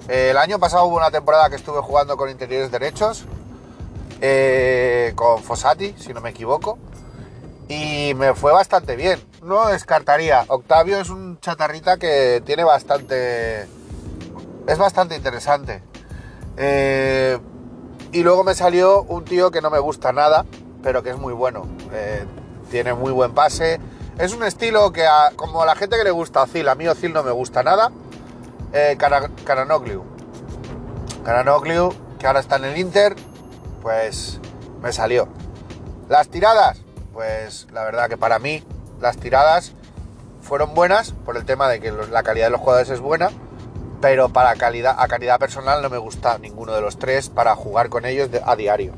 el 0.08 0.36
año 0.36 0.58
pasado 0.58 0.84
hubo 0.86 0.96
una 0.96 1.10
temporada 1.10 1.48
que 1.48 1.56
estuve 1.56 1.80
jugando 1.80 2.16
con 2.16 2.28
interiores 2.28 2.70
derechos, 2.70 3.24
eh, 4.20 5.12
con 5.14 5.42
Fossati, 5.42 5.94
si 5.98 6.12
no 6.12 6.20
me 6.20 6.30
equivoco, 6.30 6.78
y 7.68 8.12
me 8.14 8.34
fue 8.34 8.52
bastante 8.52 8.96
bien. 8.96 9.20
No 9.42 9.68
descartaría. 9.68 10.44
Octavio 10.48 11.00
es 11.00 11.08
un 11.08 11.38
chatarrita 11.40 11.96
que 11.96 12.42
tiene 12.44 12.64
bastante. 12.64 13.62
Es 14.66 14.78
bastante 14.78 15.16
interesante. 15.16 15.82
Eh, 16.56 17.38
y 18.12 18.22
luego 18.22 18.44
me 18.44 18.54
salió 18.54 19.02
un 19.02 19.24
tío 19.24 19.50
que 19.50 19.60
no 19.60 19.70
me 19.70 19.78
gusta 19.78 20.12
nada, 20.12 20.44
pero 20.82 21.02
que 21.02 21.10
es 21.10 21.18
muy 21.18 21.32
bueno. 21.32 21.66
tiene 22.70 22.94
muy 22.94 23.12
buen 23.12 23.32
pase. 23.32 23.80
Es 24.18 24.34
un 24.34 24.42
estilo 24.42 24.92
que, 24.92 25.06
como 25.36 25.62
a 25.62 25.66
la 25.66 25.74
gente 25.74 25.96
que 25.96 26.04
le 26.04 26.10
gusta 26.10 26.42
Ozil, 26.42 26.68
a 26.68 26.74
mí 26.74 26.86
Ozil 26.86 27.12
no 27.12 27.22
me 27.22 27.30
gusta 27.30 27.62
nada 27.62 27.90
eh, 28.72 28.96
Caranogliu. 28.98 30.04
que 32.18 32.26
ahora 32.26 32.40
está 32.40 32.56
en 32.56 32.64
el 32.64 32.78
Inter, 32.78 33.16
pues 33.82 34.40
me 34.80 34.92
salió. 34.92 35.28
Las 36.08 36.28
tiradas, 36.28 36.82
pues 37.12 37.66
la 37.72 37.84
verdad 37.84 38.08
que 38.08 38.16
para 38.16 38.38
mí 38.38 38.62
las 39.00 39.16
tiradas 39.16 39.72
fueron 40.40 40.74
buenas 40.74 41.12
por 41.12 41.36
el 41.36 41.44
tema 41.44 41.68
de 41.68 41.80
que 41.80 41.92
la 41.92 42.22
calidad 42.22 42.46
de 42.46 42.50
los 42.50 42.60
jugadores 42.60 42.90
es 42.90 43.00
buena, 43.00 43.30
pero 44.00 44.30
para 44.30 44.54
calidad, 44.56 44.96
a 44.98 45.08
calidad 45.08 45.38
personal 45.38 45.82
no 45.82 45.90
me 45.90 45.98
gusta 45.98 46.38
ninguno 46.38 46.72
de 46.72 46.80
los 46.80 46.98
tres 46.98 47.28
para 47.28 47.54
jugar 47.54 47.88
con 47.88 48.04
ellos 48.04 48.30
a 48.44 48.56
diario. 48.56 48.92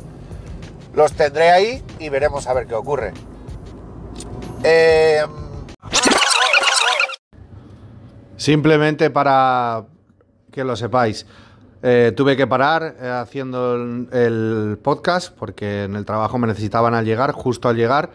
Los 0.94 1.12
tendré 1.12 1.50
ahí 1.50 1.84
y 1.98 2.08
veremos 2.08 2.46
a 2.46 2.54
ver 2.54 2.66
qué 2.66 2.74
ocurre. 2.74 3.12
Eh, 4.62 5.24
Simplemente 8.44 9.08
para 9.08 9.86
que 10.52 10.64
lo 10.64 10.76
sepáis. 10.76 11.24
Eh, 11.82 12.12
tuve 12.14 12.36
que 12.36 12.46
parar 12.46 12.94
eh, 13.00 13.08
haciendo 13.08 13.74
el, 13.74 14.78
podcast 14.82 15.34
porque 15.34 15.84
en 15.84 15.96
el 15.96 16.04
trabajo 16.04 16.36
me 16.36 16.46
necesitaban 16.46 16.92
al 16.92 17.06
llegar, 17.06 17.32
justo 17.32 17.70
al 17.70 17.76
llegar. 17.76 18.10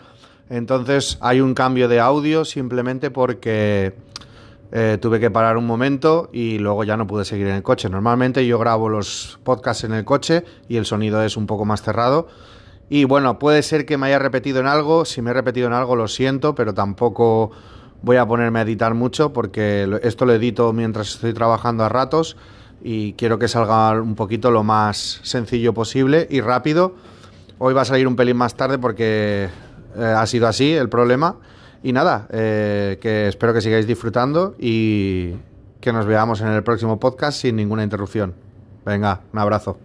Entonces 0.52 1.18
hay 1.22 1.42
un 1.42 1.56
cambio 1.56 1.88
de 1.88 2.00
audio 2.00 2.46
simplemente 2.46 3.10
porque 3.10 3.96
eh, 4.72 5.00
tuve 5.02 5.20
que 5.20 5.32
parar 5.32 5.58
un 5.58 5.66
momento 5.66 6.30
y 6.32 6.60
luego 6.60 6.84
ya 6.84 6.96
no 6.96 7.08
pude 7.08 7.26
seguir 7.26 7.48
en 7.48 7.56
el 7.56 7.64
coche. 7.64 7.90
Normalmente 7.90 8.46
yo 8.46 8.60
grabo 8.60 8.88
los 8.88 9.40
podcasts 9.44 9.84
en 9.84 9.94
el 9.94 10.06
coche 10.06 10.44
y 10.68 10.78
el 10.78 10.86
sonido 10.86 11.24
es 11.24 11.38
un 11.38 11.48
poco 11.48 11.66
más 11.66 11.82
cerrado. 11.82 12.28
Y 12.88 13.06
bueno, 13.06 13.40
puede 13.40 13.64
ser 13.64 13.88
que 13.88 13.98
me 13.98 14.06
haya 14.06 14.20
repetido 14.20 14.60
en 14.60 14.68
algo. 14.68 15.06
Si 15.06 15.24
me 15.24 15.32
he 15.32 15.34
repetido 15.34 15.66
en 15.66 15.74
algo, 15.74 15.96
lo 15.96 16.08
siento, 16.08 16.54
pero 16.54 16.76
tampoco 16.76 17.50
voy 18.02 18.18
a 18.18 18.26
ponerme 18.26 18.60
a 18.60 18.62
editar 18.64 18.94
mucho 18.94 19.34
porque 19.34 20.00
esto 20.04 20.26
lo 20.26 20.34
edito 20.34 20.72
mientras 20.74 21.16
estoy 21.16 21.34
trabajando 21.34 21.84
a 21.84 21.90
ratos 21.90 22.38
y 22.82 23.14
quiero 23.14 23.40
que 23.40 23.48
salga 23.48 24.02
un 24.02 24.16
poquito 24.16 24.52
lo 24.52 24.64
más 24.64 25.20
sencillo 25.24 25.74
posible 25.74 26.28
y 26.30 26.42
rápido. 26.42 26.96
Hoy 27.58 27.74
va 27.74 27.82
a 27.82 27.86
salir 27.86 28.08
un 28.08 28.16
pelín 28.16 28.38
más 28.38 28.56
tarde 28.56 28.78
porque 28.78 29.50
eh, 29.98 30.04
ha 30.04 30.26
sido 30.28 30.48
así 30.48 30.74
el 30.74 30.90
problema. 30.90 31.36
Y 31.82 31.94
nada, 31.94 32.28
eh, 32.32 32.98
que 33.02 33.28
espero 33.28 33.54
que 33.54 33.62
sigáis 33.62 33.88
disfrutando 33.88 34.56
y 34.60 35.34
que 35.80 35.94
nos 35.94 36.06
veamos 36.06 36.42
en 36.42 36.48
el 36.48 36.64
próximo 36.64 37.00
podcast 37.00 37.42
sin 37.42 37.56
ninguna 37.56 37.84
interrupción. 37.84 38.34
Venga, 38.86 39.22
un 39.32 39.40
abrazo. 39.40 39.78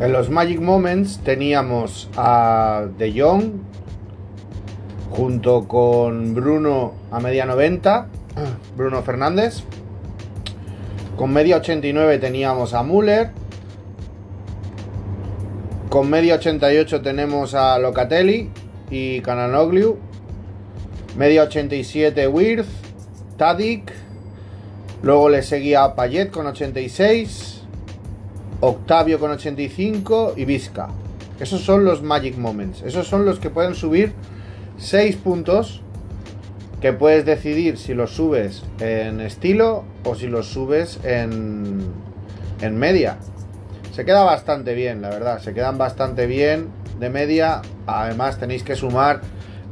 En 0.00 0.12
los 0.12 0.28
Magic 0.28 0.60
Moments 0.60 1.20
teníamos 1.24 2.10
a 2.16 2.84
De 2.98 3.18
Jong, 3.18 3.52
junto 5.10 5.66
con 5.66 6.34
Bruno 6.34 6.92
a 7.10 7.20
media 7.20 7.46
90, 7.46 8.06
Bruno 8.76 9.02
Fernández. 9.02 9.62
Con 11.16 11.32
media 11.32 11.56
89 11.56 12.18
teníamos 12.18 12.74
a 12.74 12.82
Müller. 12.82 13.30
Con 15.88 16.10
media 16.10 16.34
88 16.34 17.00
tenemos 17.00 17.54
a 17.54 17.78
Locatelli 17.78 18.50
y 18.90 19.20
Cananoglu. 19.20 19.98
Media 21.16 21.44
87 21.44 22.28
Wirth, 22.28 22.66
Tadic. 23.38 23.92
Luego 25.02 25.28
le 25.30 25.42
seguía 25.42 25.94
Payet 25.94 26.30
con 26.30 26.46
86. 26.46 27.62
Octavio 28.60 29.18
con 29.18 29.30
85 29.30 30.34
y 30.36 30.44
Vizca. 30.44 30.88
Esos 31.40 31.62
son 31.62 31.84
los 31.84 32.02
Magic 32.02 32.36
Moments. 32.36 32.82
Esos 32.82 33.06
son 33.06 33.24
los 33.24 33.38
que 33.38 33.50
pueden 33.50 33.74
subir 33.74 34.12
6 34.78 35.16
puntos 35.16 35.82
que 36.80 36.92
puedes 36.92 37.24
decidir 37.24 37.78
si 37.78 37.94
los 37.94 38.12
subes 38.12 38.62
en 38.80 39.20
estilo 39.20 39.84
o 40.04 40.14
si 40.14 40.26
los 40.26 40.46
subes 40.46 41.00
en, 41.04 41.80
en 42.60 42.76
media. 42.78 43.18
Se 43.92 44.04
queda 44.04 44.24
bastante 44.24 44.74
bien, 44.74 45.00
la 45.00 45.08
verdad. 45.08 45.40
Se 45.40 45.54
quedan 45.54 45.78
bastante 45.78 46.26
bien 46.26 46.68
de 47.00 47.08
media. 47.08 47.62
Además 47.86 48.38
tenéis 48.38 48.62
que 48.62 48.76
sumar 48.76 49.22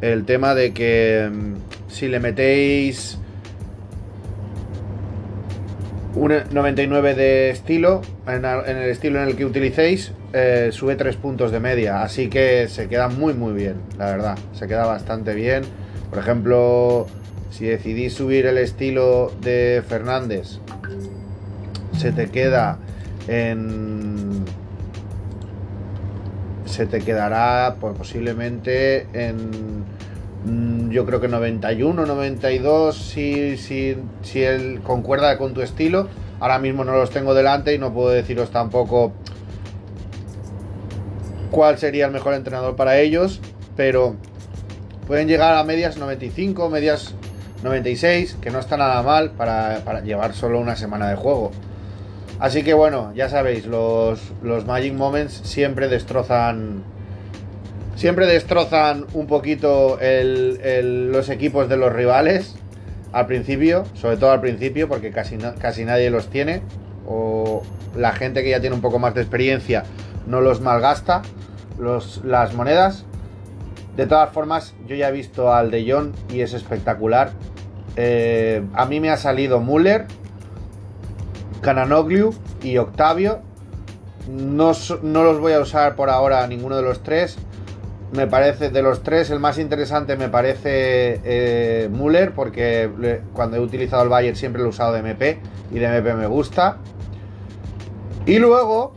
el 0.01 0.25
tema 0.25 0.55
de 0.55 0.73
que 0.73 1.31
mm, 1.31 1.55
si 1.89 2.09
le 2.09 2.21
metéis 2.21 3.19
un 6.15 6.33
99 6.51 7.15
de 7.15 7.51
estilo, 7.51 8.03
en, 8.27 8.45
el 8.45 8.89
estilo 8.89 9.21
en 9.21 9.29
el 9.29 9.37
que 9.37 9.45
utilicéis, 9.45 10.13
eh, 10.37 10.71
sube 10.73 10.97
3 10.97 11.15
puntos 11.17 11.53
de 11.53 11.61
media. 11.61 12.03
Así 12.03 12.29
que 12.29 12.67
se 12.69 12.89
queda 12.89 13.09
muy 13.09 13.35
muy 13.35 13.53
bien, 13.53 13.77
la 13.97 14.07
verdad. 14.07 14.39
Se 14.53 14.67
queda 14.67 14.85
bastante 14.85 15.33
bien. 15.33 15.63
Por 16.11 16.19
ejemplo, 16.19 17.07
si 17.51 17.67
decidís 17.67 18.15
subir 18.15 18.47
el 18.47 18.59
estilo 18.59 19.33
de 19.41 19.83
Fernández, 19.89 20.59
se 21.97 22.11
te 22.11 22.31
queda 22.31 22.79
en... 23.29 24.45
Se 26.67 26.87
te 26.87 26.99
quedará 26.99 27.77
pues, 27.81 27.97
posiblemente 27.97 29.07
en 29.13 29.85
mm, 30.45 30.91
yo 30.91 31.07
creo 31.07 31.21
que 31.21 31.29
91, 31.29 32.07
92, 32.07 32.97
si, 32.97 33.57
si, 33.57 33.97
si 34.23 34.43
él 34.43 34.81
concuerda 34.83 35.39
con 35.39 35.55
tu 35.55 35.61
estilo. 35.61 36.09
Ahora 36.41 36.59
mismo 36.59 36.83
no 36.83 36.97
los 36.97 37.11
tengo 37.11 37.35
delante 37.35 37.73
y 37.73 37.79
no 37.79 37.95
puedo 37.95 38.09
deciros 38.09 38.51
tampoco 38.51 39.13
cuál 41.55 41.79
sería 41.79 42.07
el 42.07 42.11
mejor 42.11 42.35
entrenador 42.35 42.75
para 42.75 42.99
ellos, 42.99 43.41
pero 43.77 44.17
pueden 45.07 45.29
llegar 45.29 45.55
a 45.55 45.63
medias 45.63 45.97
95, 45.97 46.69
medias 46.69 47.15
96, 47.63 48.39
que 48.41 48.51
no 48.51 48.59
está 48.59 48.77
nada 48.77 49.01
mal 49.05 49.31
para, 49.31 50.01
llevar 50.01 50.35
solo 50.35 50.59
una 50.59 50.75
semana 50.75 51.09
de 51.09 51.15
juego. 51.15 51.53
Así 52.41 52.65
que 52.65 52.75
bueno, 52.75 53.13
ya 53.15 53.29
sabéis, 53.29 53.67
los, 53.67 54.33
los 54.43 54.67
Magic 54.67 54.95
Moments 54.95 55.43
siempre 55.45 55.87
destrozan. 55.87 56.83
Siempre 57.95 58.27
destrozan 58.27 59.07
un 59.13 59.29
poquito 59.29 60.01
los 60.01 61.29
equipos 61.29 61.69
de 61.69 61.77
los 61.77 61.93
rivales. 61.93 62.57
Al 63.13 63.27
principio, 63.27 63.85
sobre 63.95 64.17
todo 64.17 64.33
al 64.33 64.41
principio, 64.41 64.89
porque 64.89 65.13
casi, 65.13 65.39
casi 65.61 65.85
nadie 65.85 66.11
los 66.11 66.27
tiene. 66.31 66.63
O 67.07 67.63
la 67.97 68.11
gente 68.11 68.43
que 68.43 68.51
ya 68.51 68.59
tiene 68.59 68.75
un 68.75 68.83
poco 68.83 68.99
más 68.99 69.15
de 69.15 69.21
experiencia 69.21 69.85
no 70.27 70.41
los 70.41 70.61
malgasta 70.61 71.23
las 71.79 72.55
monedas. 72.55 73.05
De 73.97 74.07
todas 74.07 74.31
formas, 74.31 74.75
yo 74.87 74.97
ya 74.97 75.09
he 75.09 75.13
visto 75.13 75.53
al 75.53 75.71
de 75.71 75.85
John 75.89 76.13
y 76.29 76.41
es 76.41 76.53
espectacular. 76.53 77.31
Eh, 77.97 78.65
a 78.75 78.87
mí 78.87 78.99
me 78.99 79.11
ha 79.11 79.17
salido 79.17 79.61
Muller, 79.61 80.07
Cananoglu 81.61 82.35
y 82.63 82.77
Octavio. 82.79 83.41
No, 84.29 84.73
los 85.03 85.41
voy 85.41 85.53
a 85.53 85.61
usar 85.61 85.97
por 85.97 86.11
ahora 86.11 86.47
ninguno 86.47 86.77
de 86.77 86.83
los 86.83 87.03
tres. 87.03 87.39
Me 88.13 88.27
parece, 88.27 88.71
de 88.71 88.83
los 88.83 89.03
tres, 89.03 89.31
el 89.31 89.41
más 89.41 89.59
interesante 89.59 90.17
me 90.17 90.29
parece 90.29 91.21
eh, 91.25 91.89
Müller, 91.91 92.33
porque 92.33 93.21
cuando 93.33 93.57
he 93.57 93.61
utilizado 93.61 94.03
el 94.05 94.09
Bayer 94.09 94.37
siempre 94.37 94.63
lo 94.63 94.69
he 94.69 94.71
usado 94.71 94.93
de 94.93 95.01
MP 95.01 95.41
y 95.73 95.79
de 95.79 95.87
MP 95.87 96.15
me 96.15 96.27
gusta. 96.27 96.79
Y 98.27 98.39
luego 98.39 98.95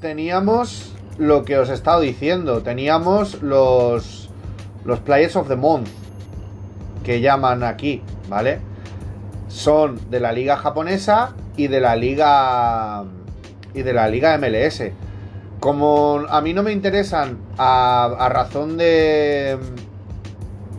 teníamos 0.00 0.91
lo 1.18 1.44
que 1.44 1.58
os 1.58 1.70
he 1.70 1.74
estado 1.74 2.00
diciendo. 2.00 2.62
Teníamos 2.62 3.42
los, 3.42 4.30
los 4.84 5.00
Players 5.00 5.36
of 5.36 5.48
the 5.48 5.56
Month, 5.56 5.88
que 7.04 7.20
llaman 7.20 7.62
aquí. 7.62 8.02
¿vale? 8.28 8.60
Son 9.48 10.10
de 10.10 10.20
la 10.20 10.32
liga 10.32 10.56
japonesa 10.56 11.34
y 11.56 11.68
de 11.68 11.80
la 11.80 11.96
liga 11.96 13.04
y 13.74 13.82
de 13.82 13.92
la 13.92 14.08
liga 14.08 14.38
MLS. 14.38 14.84
Como 15.60 16.22
a 16.28 16.40
mí 16.40 16.54
no 16.54 16.62
me 16.62 16.72
interesan 16.72 17.38
a, 17.58 18.28
razón 18.30 18.76
de 18.76 19.58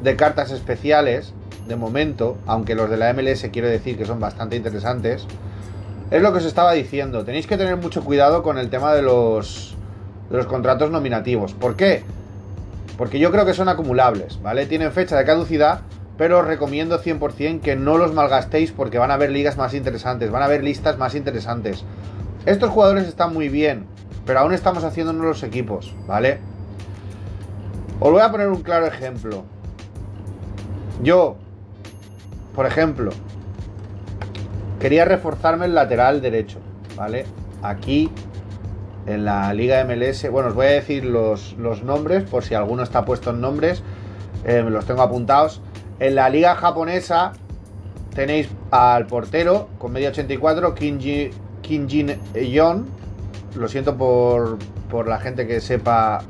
de 0.01 0.15
cartas 0.17 0.51
especiales 0.51 1.33
de 1.67 1.77
momento, 1.77 2.37
aunque 2.45 2.75
los 2.75 2.89
de 2.89 2.97
la 2.97 3.13
MLS 3.13 3.47
quiero 3.53 3.69
decir 3.69 3.97
que 3.97 4.05
son 4.05 4.19
bastante 4.19 4.57
interesantes, 4.57 5.25
es 6.11 6.21
lo 6.21 6.33
que 6.33 6.39
os 6.39 6.45
estaba 6.45 6.73
diciendo. 6.73 7.23
Tenéis 7.23 7.47
que 7.47 7.55
tener 7.55 7.77
mucho 7.77 8.03
cuidado 8.03 8.43
con 8.43 8.57
el 8.57 8.69
tema 8.69 8.93
de 8.93 9.03
los 9.03 9.75
de 10.29 10.38
los 10.38 10.45
contratos 10.45 10.91
nominativos. 10.91 11.53
¿Por 11.53 11.75
qué? 11.75 12.03
Porque 12.97 13.19
yo 13.19 13.31
creo 13.31 13.45
que 13.45 13.53
son 13.53 13.69
acumulables, 13.69 14.41
¿vale? 14.41 14.65
Tienen 14.65 14.91
fecha 14.91 15.17
de 15.17 15.25
caducidad 15.25 15.81
pero 16.17 16.39
os 16.39 16.45
recomiendo 16.45 17.01
100% 17.01 17.62
que 17.62 17.75
no 17.75 17.97
los 17.97 18.13
malgastéis 18.13 18.71
porque 18.71 18.99
van 18.99 19.12
a 19.12 19.15
haber 19.15 19.31
ligas 19.31 19.57
más 19.57 19.73
interesantes, 19.73 20.31
van 20.31 20.43
a 20.43 20.45
haber 20.45 20.63
listas 20.63 20.97
más 20.97 21.15
interesantes. 21.15 21.83
Estos 22.45 22.69
jugadores 22.69 23.07
están 23.07 23.33
muy 23.33 23.49
bien, 23.49 23.86
pero 24.25 24.39
aún 24.39 24.53
estamos 24.53 24.83
haciéndonos 24.83 25.25
los 25.25 25.43
equipos, 25.43 25.95
¿vale? 26.07 26.39
Os 27.99 28.12
voy 28.12 28.21
a 28.21 28.31
poner 28.31 28.49
un 28.49 28.62
claro 28.62 28.86
ejemplo. 28.86 29.43
Yo, 31.01 31.38
por 32.55 32.65
ejemplo, 32.65 33.12
quería 34.79 35.05
reforzarme 35.05 35.65
el 35.65 35.73
lateral 35.73 36.21
derecho, 36.21 36.59
¿vale? 36.95 37.25
Aquí, 37.63 38.12
en 39.05 39.25
la 39.25 39.53
Liga 39.53 39.83
MLS, 39.83 40.29
bueno, 40.29 40.49
os 40.49 40.55
voy 40.55 40.67
a 40.67 40.71
decir 40.71 41.05
los, 41.05 41.55
nombres, 41.83 42.23
por 42.23 42.43
si 42.43 42.55
alguno 42.55 42.83
está 42.83 43.05
puesto 43.05 43.31
en 43.31 43.41
nombres, 43.41 43.83
eh, 44.45 44.63
los 44.67 44.85
tengo 44.85 45.01
apuntados. 45.01 45.61
En 45.99 46.15
la 46.15 46.29
liga 46.29 46.55
japonesa 46.55 47.33
tenéis 48.15 48.49
al 48.71 49.07
portero 49.07 49.69
con 49.77 49.91
media 49.91 50.09
84, 50.09 50.75
Kinji, 50.75 51.29
Kinjin 51.61 52.19
Yon. 52.33 52.87
Lo 53.55 53.67
siento 53.67 53.95
por, 53.95 54.57
por 54.89 55.07
la 55.07 55.19
gente 55.19 55.47
que 55.47 55.61
sepa 55.61 56.23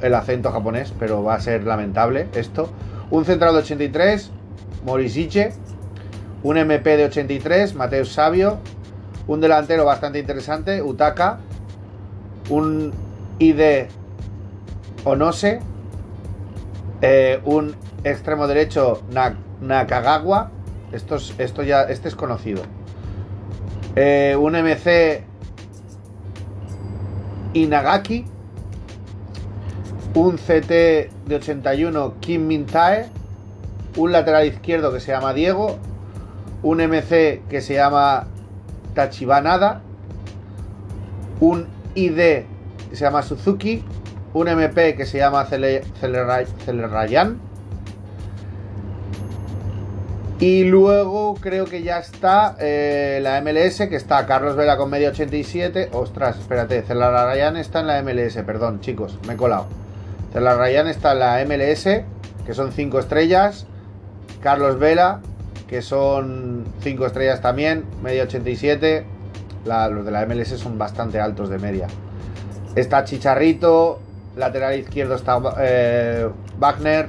el 0.00 0.14
acento 0.14 0.52
japonés, 0.52 0.92
pero 0.98 1.22
va 1.22 1.34
a 1.34 1.40
ser 1.40 1.64
lamentable 1.64 2.28
esto. 2.34 2.70
Un 3.10 3.24
central 3.24 3.54
de 3.54 3.60
83, 3.60 4.30
Morisiche. 4.84 5.52
Un 6.42 6.56
MP 6.56 6.96
de 6.96 7.04
83, 7.04 7.74
Mateus 7.74 8.12
Sabio. 8.12 8.58
Un 9.26 9.40
delantero 9.40 9.84
bastante 9.84 10.18
interesante, 10.18 10.82
Utaka. 10.82 11.38
Un 12.48 12.92
ID 13.38 13.86
Onose. 15.04 15.60
Eh, 17.00 17.40
un 17.44 17.74
extremo 18.04 18.46
derecho 18.46 19.02
Nakagawa. 19.60 20.50
Esto, 20.92 21.16
esto 21.38 21.62
ya, 21.62 21.82
este 21.84 22.08
es 22.08 22.14
conocido. 22.14 22.62
Eh, 23.96 24.36
un 24.38 24.54
MC 24.54 25.24
Inagaki. 27.54 28.26
Un 30.14 30.36
CT 30.36 30.68
de 31.26 31.36
81 31.36 32.14
Kim 32.20 32.46
Mintae. 32.46 33.08
Un 33.96 34.12
lateral 34.12 34.46
izquierdo 34.46 34.92
que 34.92 35.00
se 35.00 35.12
llama 35.12 35.32
Diego. 35.32 35.78
Un 36.62 36.78
MC 36.78 37.42
que 37.48 37.60
se 37.60 37.74
llama 37.74 38.26
Tachibanada. 38.94 39.82
Un 41.40 41.66
ID 41.94 42.44
que 42.90 42.96
se 42.96 43.04
llama 43.04 43.22
Suzuki. 43.22 43.84
Un 44.34 44.48
MP 44.48 44.96
que 44.96 45.04
se 45.04 45.18
llama 45.18 45.44
Celerayan 45.44 47.40
y 50.42 50.64
luego 50.64 51.36
creo 51.40 51.66
que 51.66 51.84
ya 51.84 52.00
está 52.00 52.56
eh, 52.58 53.20
la 53.22 53.40
MLS, 53.42 53.86
que 53.88 53.94
está 53.94 54.26
Carlos 54.26 54.56
Vela 54.56 54.76
con 54.76 54.90
media 54.90 55.10
87. 55.10 55.90
Ostras, 55.92 56.36
espérate, 56.36 56.82
Celar 56.82 57.56
está 57.56 57.78
en 57.78 57.86
la 57.86 58.02
MLS, 58.02 58.34
perdón, 58.44 58.80
chicos, 58.80 59.20
me 59.28 59.34
he 59.34 59.36
colado. 59.36 59.68
Celar 60.32 60.68
está 60.88 61.12
en 61.12 61.18
la 61.20 61.44
MLS, 61.44 61.84
que 62.44 62.54
son 62.54 62.72
5 62.72 62.98
estrellas. 62.98 63.68
Carlos 64.42 64.80
Vela, 64.80 65.20
que 65.68 65.80
son 65.80 66.64
5 66.80 67.06
estrellas 67.06 67.40
también, 67.40 67.84
media 68.02 68.24
87. 68.24 69.04
Los 69.64 70.04
de 70.04 70.10
la 70.10 70.26
MLS 70.26 70.48
son 70.58 70.78
bastante 70.78 71.20
altos 71.20 71.48
de 71.48 71.58
media. 71.58 71.86
Está 72.74 73.04
Chicharrito, 73.04 74.00
lateral 74.36 74.78
izquierdo 74.78 75.14
está 75.14 75.40
eh, 75.58 76.28
Wagner. 76.58 77.08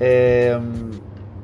Eh, 0.00 0.58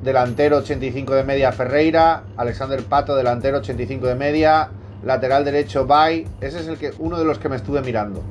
delantero 0.01 0.57
85 0.57 1.13
de 1.13 1.23
media 1.23 1.51
Ferreira, 1.51 2.23
Alexander 2.37 2.83
Pato, 2.83 3.15
delantero 3.15 3.59
85 3.59 4.07
de 4.07 4.15
media, 4.15 4.69
lateral 5.03 5.45
derecho 5.45 5.85
Bay, 5.85 6.27
ese 6.41 6.59
es 6.59 6.67
el 6.67 6.77
que, 6.77 6.91
uno 6.99 7.17
de 7.17 7.25
los 7.25 7.37
que 7.37 7.49
me 7.49 7.55
estuve 7.55 7.81
mirando. 7.81 8.21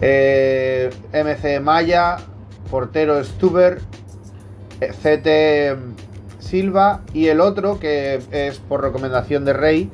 Eh, 0.00 0.90
MC 1.12 1.60
Maya, 1.60 2.16
portero 2.70 3.22
Stuber, 3.22 3.80
CT 4.78 5.78
Silva 6.38 7.00
y 7.12 7.28
el 7.28 7.40
otro 7.40 7.80
que 7.80 8.20
es 8.30 8.58
por 8.58 8.82
recomendación 8.82 9.44
de 9.44 9.52
Rey, 9.52 9.90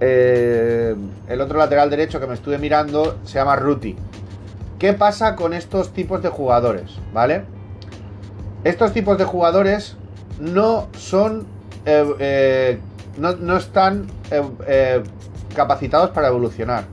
eh, 0.00 0.94
el 1.28 1.40
otro 1.40 1.58
lateral 1.58 1.90
derecho 1.90 2.20
que 2.20 2.26
me 2.26 2.34
estuve 2.34 2.58
mirando 2.58 3.18
se 3.24 3.34
llama 3.34 3.56
Ruti. 3.56 3.96
¿Qué 4.78 4.92
pasa 4.92 5.34
con 5.34 5.54
estos 5.54 5.92
tipos 5.92 6.22
de 6.22 6.28
jugadores? 6.28 6.92
¿Vale? 7.12 7.58
estos 8.64 8.92
tipos 8.92 9.18
de 9.18 9.24
jugadores 9.24 9.96
no 10.38 10.88
son. 10.96 11.46
Eh, 11.84 12.14
eh, 12.18 12.78
no, 13.16 13.56
están 13.56 14.06
eh, 14.30 15.02
capacitados 15.54 16.10
para 16.10 16.28
evolucionar. 16.28 16.84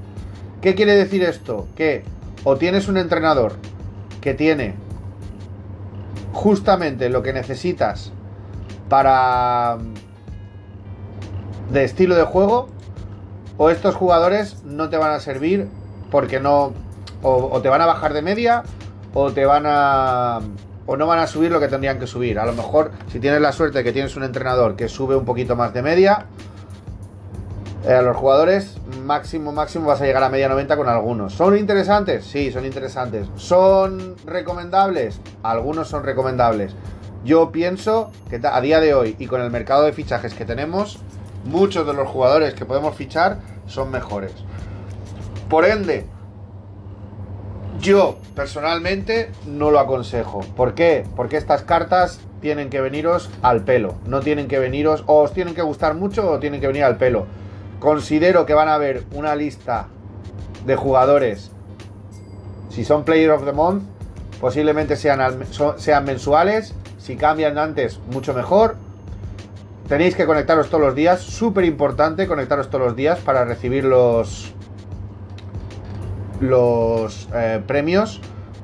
¿Qué 0.62 0.74
quiere 0.74 0.96
decir 0.96 1.24
esto? 1.24 1.68
Que 1.76 2.04
o 2.44 2.58
tienes 2.58 2.88
un 2.88 2.98
entrenador 2.98 3.54
que 4.22 4.34
tiene 4.34 4.74
justamente 6.34 7.10
lo 7.10 7.22
que 7.22 7.34
necesitas 7.34 8.12
para 8.89 9.78
de 11.72 11.84
estilo 11.84 12.15
de 12.15 12.24
juego 12.24 12.70
o 13.58 13.70
estos 13.70 13.96
jugadores 13.96 14.63
no 14.63 14.89
te 14.89 14.98
van 14.98 15.12
a 15.12 15.20
servir 15.20 15.68
porque 16.12 16.39
no 16.39 16.74
o, 17.22 17.62
te 17.62 17.70
van 17.70 17.82
a 17.82 17.86
bajar 17.86 18.13
de 18.13 18.22
media 18.22 18.63
o 19.13 19.32
te 19.32 19.46
van 19.46 19.63
a 19.65 20.39
o 20.86 20.98
no 20.98 21.08
van 21.08 21.20
a 21.20 21.28
subir 21.28 21.52
lo 21.52 21.60
que 21.60 21.68
tendrían 21.68 22.00
que 22.00 22.06
subir. 22.06 22.38
A 22.38 22.46
lo 22.46 22.54
mejor 22.54 22.91
si 23.12 23.20
tienes 23.20 23.41
la 23.41 23.52
suerte 23.52 23.80
de 23.80 23.84
que 23.84 23.91
tienes 23.91 24.15
un 24.15 24.24
entrenador 24.24 24.76
que 24.76 24.88
sube 24.88 25.15
un 25.15 25.26
poquito 25.26 25.56
más 25.56 25.74
de 25.74 25.82
media, 25.82 26.28
eh, 27.88 27.94
a 27.94 28.02
los 28.02 28.15
jugadores 28.15 28.78
máximo 29.04 29.52
máximo 29.52 29.88
vas 29.88 30.02
a 30.02 30.06
llegar 30.06 30.24
a 30.24 30.30
media 30.30 30.48
90 30.48 30.78
con 30.78 30.88
algunos. 30.88 31.34
¿Son 31.34 31.58
interesantes? 31.58 32.26
Sí, 32.26 32.52
son 32.52 32.65
interesantes. 32.65 33.28
¿Son 33.36 34.15
recomendables? 34.26 35.20
Algunos 35.41 35.88
son 35.88 36.04
recomendables. 36.04 36.76
Yo 37.24 37.52
pienso 37.52 38.12
que 38.30 38.39
a 38.44 38.62
día 38.62 38.80
de 38.80 38.94
hoy 38.94 39.15
y 39.18 39.26
con 39.26 39.41
el 39.41 39.50
mercado 39.50 39.84
de 39.84 39.94
fichajes 39.94 40.36
que 40.36 40.46
tenemos, 40.46 41.00
muchos 41.45 41.88
de 41.88 41.93
los 41.93 42.08
jugadores 42.10 42.53
que 42.53 42.65
podemos 42.65 42.95
fichar 42.95 43.39
son 43.67 43.91
mejores. 43.91 44.34
Por 45.49 45.65
ende, 45.65 46.05
yo 47.79 48.17
personalmente 48.36 49.31
no 49.45 49.71
lo 49.71 49.79
aconsejo. 49.79 50.41
¿Por 50.55 50.73
qué? 50.73 51.05
Porque 51.15 51.38
estas 51.38 51.62
cartas 51.62 52.19
tienen 52.41 52.69
que 52.69 52.81
veniros 52.81 53.29
al 53.41 53.62
pelo. 53.62 53.95
No 54.05 54.21
tienen 54.21 54.47
que 54.47 54.60
veniros, 54.60 55.03
o 55.08 55.21
os 55.21 55.34
tienen 55.34 55.55
que 55.55 55.62
gustar 55.62 55.93
mucho 55.93 56.29
o 56.29 56.39
tienen 56.39 56.62
que 56.62 56.67
venir 56.67 56.84
al 56.84 56.97
pelo. 56.97 57.25
Considero 57.79 58.45
que 58.45 58.53
van 58.53 58.69
a 58.69 58.75
haber 58.75 59.03
una 59.13 59.36
lista 59.36 59.88
de 60.65 60.75
jugadores. 60.75 61.51
Si 62.69 62.84
son 62.84 63.03
Player 63.03 63.31
of 63.31 63.45
the 63.45 63.51
Month, 63.51 63.84
posiblemente 64.41 64.95
sean, 64.95 65.45
sean 65.77 66.05
mensuales. 66.05 66.73
Si 66.97 67.15
cambian 67.15 67.58
antes, 67.58 67.99
mucho 68.12 68.34
mejor. 68.34 68.77
Tenéis 69.88 70.15
que 70.15 70.26
conectaros 70.26 70.69
todos 70.69 70.84
los 70.84 70.95
días, 70.95 71.21
súper 71.21 71.63
importante 71.63 72.28
conectaros 72.28 72.69
todos 72.69 72.86
los 72.86 72.95
días 72.95 73.19
para 73.19 73.45
recibir 73.45 73.84
los, 73.84 74.52
los 76.39 77.30
eh, 77.36 77.62
premios, 77.67 78.19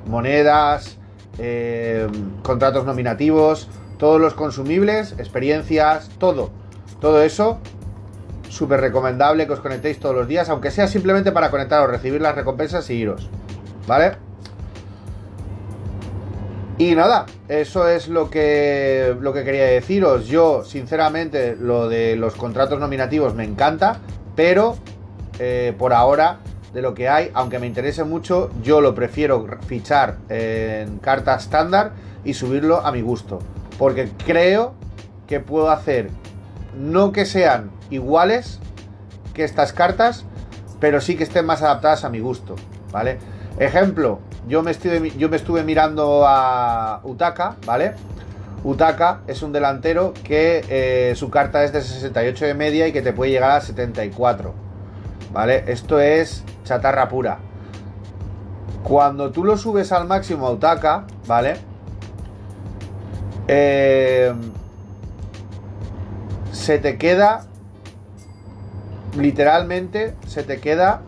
monedas, 0.07 0.97
eh, 1.37 2.07
contratos 2.41 2.85
nominativos, 2.85 3.69
todos 3.99 4.19
los 4.19 4.33
consumibles, 4.33 5.13
experiencias, 5.19 6.09
todo. 6.17 6.49
Todo 6.99 7.21
eso, 7.21 7.59
súper 8.49 8.81
recomendable 8.81 9.45
que 9.45 9.53
os 9.53 9.59
conectéis 9.59 9.99
todos 9.99 10.15
los 10.15 10.27
días, 10.27 10.49
aunque 10.49 10.71
sea 10.71 10.87
simplemente 10.87 11.31
para 11.31 11.51
conectaros, 11.51 11.91
recibir 11.91 12.19
las 12.19 12.33
recompensas 12.33 12.89
y 12.89 12.93
iros. 12.95 13.29
¿Vale? 13.87 14.30
Y 16.81 16.95
nada, 16.95 17.27
eso 17.47 17.87
es 17.87 18.07
lo 18.07 18.31
que, 18.31 19.15
lo 19.19 19.33
que 19.33 19.43
quería 19.43 19.65
deciros. 19.65 20.25
Yo, 20.25 20.63
sinceramente, 20.63 21.55
lo 21.55 21.87
de 21.87 22.15
los 22.15 22.33
contratos 22.33 22.79
nominativos 22.79 23.35
me 23.35 23.43
encanta, 23.43 23.99
pero 24.35 24.77
eh, 25.37 25.75
por 25.77 25.93
ahora, 25.93 26.39
de 26.73 26.81
lo 26.81 26.95
que 26.95 27.07
hay, 27.07 27.29
aunque 27.35 27.59
me 27.59 27.67
interese 27.67 28.03
mucho, 28.03 28.49
yo 28.63 28.81
lo 28.81 28.95
prefiero 28.95 29.45
fichar 29.67 30.17
en 30.27 30.97
carta 30.97 31.35
estándar 31.35 31.91
y 32.25 32.33
subirlo 32.33 32.83
a 32.83 32.91
mi 32.91 33.01
gusto. 33.01 33.37
Porque 33.77 34.09
creo 34.25 34.73
que 35.27 35.39
puedo 35.39 35.69
hacer, 35.69 36.09
no 36.75 37.11
que 37.11 37.27
sean 37.27 37.69
iguales 37.91 38.59
que 39.35 39.43
estas 39.43 39.71
cartas, 39.71 40.25
pero 40.79 40.99
sí 40.99 41.15
que 41.15 41.25
estén 41.25 41.45
más 41.45 41.61
adaptadas 41.61 42.05
a 42.05 42.09
mi 42.09 42.21
gusto, 42.21 42.55
¿vale? 42.91 43.19
Ejemplo, 43.59 44.19
yo 44.47 44.63
me, 44.63 44.71
estuve, 44.71 45.11
yo 45.17 45.29
me 45.29 45.37
estuve 45.37 45.63
mirando 45.63 46.25
a 46.25 47.01
Utaka, 47.03 47.57
¿vale? 47.65 47.93
Utaka 48.63 49.21
es 49.27 49.41
un 49.41 49.51
delantero 49.51 50.13
que 50.23 50.63
eh, 50.69 51.15
su 51.15 51.29
carta 51.29 51.63
es 51.63 51.73
de 51.73 51.81
68 51.81 52.45
de 52.45 52.53
media 52.53 52.87
y 52.87 52.91
que 52.91 53.01
te 53.01 53.13
puede 53.13 53.31
llegar 53.31 53.51
a 53.51 53.61
74. 53.61 54.53
¿Vale? 55.33 55.63
Esto 55.67 55.99
es 55.99 56.43
chatarra 56.63 57.07
pura. 57.07 57.39
Cuando 58.83 59.31
tú 59.31 59.43
lo 59.43 59.57
subes 59.57 59.91
al 59.91 60.07
máximo 60.07 60.47
a 60.47 60.51
Utaka, 60.51 61.05
¿vale? 61.27 61.55
Eh, 63.47 64.33
se 66.51 66.77
te 66.77 66.97
queda. 66.97 67.45
Literalmente 69.17 70.15
se 70.27 70.43
te 70.43 70.59
queda 70.59 71.01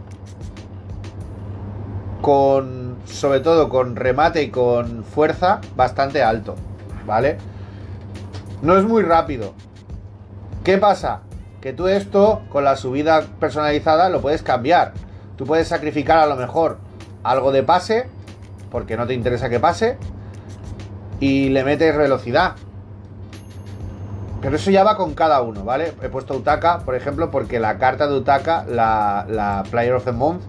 con 2.21 2.82
sobre 3.05 3.39
todo 3.39 3.69
con 3.69 3.95
remate 3.95 4.43
y 4.43 4.49
con 4.49 5.03
fuerza, 5.03 5.61
bastante 5.75 6.23
alto, 6.23 6.55
¿vale? 7.05 7.37
No 8.61 8.77
es 8.77 8.85
muy 8.85 9.03
rápido. 9.03 9.53
¿Qué 10.63 10.77
pasa? 10.77 11.21
Que 11.61 11.73
tú 11.73 11.87
esto, 11.87 12.41
con 12.49 12.63
la 12.63 12.75
subida 12.75 13.23
personalizada, 13.39 14.09
lo 14.09 14.21
puedes 14.21 14.43
cambiar. 14.43 14.93
Tú 15.37 15.45
puedes 15.45 15.67
sacrificar 15.67 16.17
a 16.19 16.25
lo 16.25 16.35
mejor 16.35 16.77
algo 17.23 17.51
de 17.51 17.63
pase, 17.63 18.07
porque 18.71 18.97
no 18.97 19.07
te 19.07 19.13
interesa 19.13 19.49
que 19.49 19.59
pase, 19.59 19.97
y 21.19 21.49
le 21.49 21.63
metes 21.63 21.95
velocidad. 21.97 22.53
Pero 24.41 24.57
eso 24.57 24.71
ya 24.71 24.83
va 24.83 24.97
con 24.97 25.13
cada 25.13 25.41
uno, 25.41 25.63
¿vale? 25.63 25.93
He 26.01 26.09
puesto 26.09 26.35
Utaka, 26.35 26.79
por 26.79 26.95
ejemplo, 26.95 27.31
porque 27.31 27.59
la 27.59 27.77
carta 27.77 28.07
de 28.07 28.17
Utaka, 28.17 28.65
la, 28.67 29.25
la 29.29 29.63
Player 29.69 29.93
of 29.93 30.03
the 30.03 30.11
Month, 30.11 30.43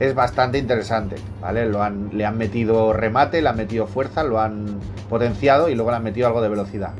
es 0.00 0.14
bastante 0.14 0.58
interesante, 0.58 1.16
¿vale? 1.40 1.66
Lo 1.66 1.82
han, 1.82 2.10
le 2.12 2.24
han 2.24 2.36
metido 2.36 2.92
remate, 2.92 3.42
le 3.42 3.48
han 3.48 3.56
metido 3.56 3.86
fuerza, 3.86 4.22
lo 4.22 4.40
han 4.40 4.78
potenciado 5.08 5.68
y 5.68 5.74
luego 5.74 5.90
le 5.90 5.96
han 5.98 6.02
metido 6.02 6.26
algo 6.26 6.40
de 6.40 6.48
velocidad. 6.48 6.92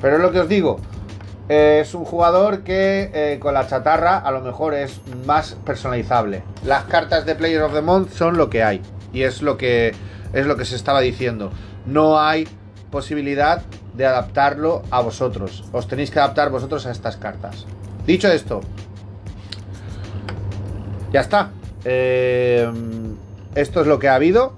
Pero 0.00 0.16
es 0.16 0.22
lo 0.22 0.32
que 0.32 0.40
os 0.40 0.48
digo, 0.48 0.78
es 1.48 1.94
un 1.94 2.04
jugador 2.04 2.62
que 2.62 3.10
eh, 3.14 3.38
con 3.38 3.54
la 3.54 3.66
chatarra 3.66 4.18
a 4.18 4.30
lo 4.32 4.40
mejor 4.40 4.74
es 4.74 5.00
más 5.26 5.56
personalizable. 5.64 6.42
Las 6.64 6.84
cartas 6.84 7.24
de 7.24 7.34
Player 7.34 7.62
of 7.62 7.72
the 7.72 7.82
Month 7.82 8.10
son 8.10 8.36
lo 8.36 8.50
que 8.50 8.62
hay 8.64 8.82
y 9.12 9.22
es 9.22 9.42
lo 9.42 9.56
que 9.56 9.94
es 10.32 10.46
lo 10.46 10.56
que 10.56 10.64
se 10.64 10.74
estaba 10.74 11.00
diciendo. 11.00 11.52
No 11.86 12.20
hay 12.20 12.48
posibilidad 12.90 13.62
de 13.94 14.06
adaptarlo 14.06 14.82
a 14.90 15.00
vosotros. 15.00 15.64
Os 15.72 15.86
tenéis 15.86 16.10
que 16.10 16.18
adaptar 16.18 16.50
vosotros 16.50 16.84
a 16.86 16.90
estas 16.90 17.16
cartas. 17.16 17.64
Dicho 18.06 18.28
esto, 18.28 18.60
ya 21.12 21.20
está. 21.20 21.50
Eh, 21.88 22.68
esto 23.54 23.80
es 23.80 23.86
lo 23.86 24.00
que 24.00 24.08
ha 24.08 24.16
habido. 24.16 24.54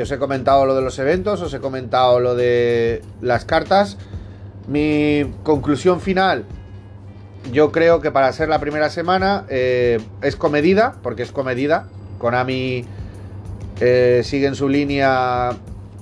Os 0.00 0.10
he 0.10 0.18
comentado 0.18 0.64
lo 0.64 0.74
de 0.74 0.80
los 0.80 0.98
eventos, 0.98 1.42
os 1.42 1.52
he 1.52 1.58
comentado 1.58 2.20
lo 2.20 2.34
de 2.34 3.02
las 3.20 3.44
cartas. 3.44 3.98
Mi 4.68 5.24
conclusión 5.42 6.00
final, 6.00 6.44
yo 7.52 7.72
creo 7.72 8.00
que 8.00 8.12
para 8.12 8.32
ser 8.32 8.48
la 8.48 8.60
primera 8.60 8.90
semana 8.90 9.44
eh, 9.48 10.00
es 10.22 10.36
comedida, 10.36 10.94
porque 11.02 11.24
es 11.24 11.32
comedida. 11.32 11.88
Konami 12.18 12.84
eh, 13.80 14.22
sigue 14.24 14.46
en 14.46 14.54
su 14.54 14.68
línea 14.68 15.50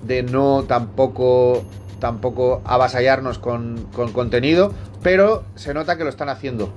de 0.02 0.22
no 0.22 0.64
tampoco, 0.64 1.64
tampoco 2.00 2.60
avasallarnos 2.66 3.38
con, 3.38 3.88
con 3.96 4.12
contenido, 4.12 4.74
pero 5.02 5.42
se 5.54 5.72
nota 5.72 5.96
que 5.96 6.04
lo 6.04 6.10
están 6.10 6.28
haciendo, 6.28 6.70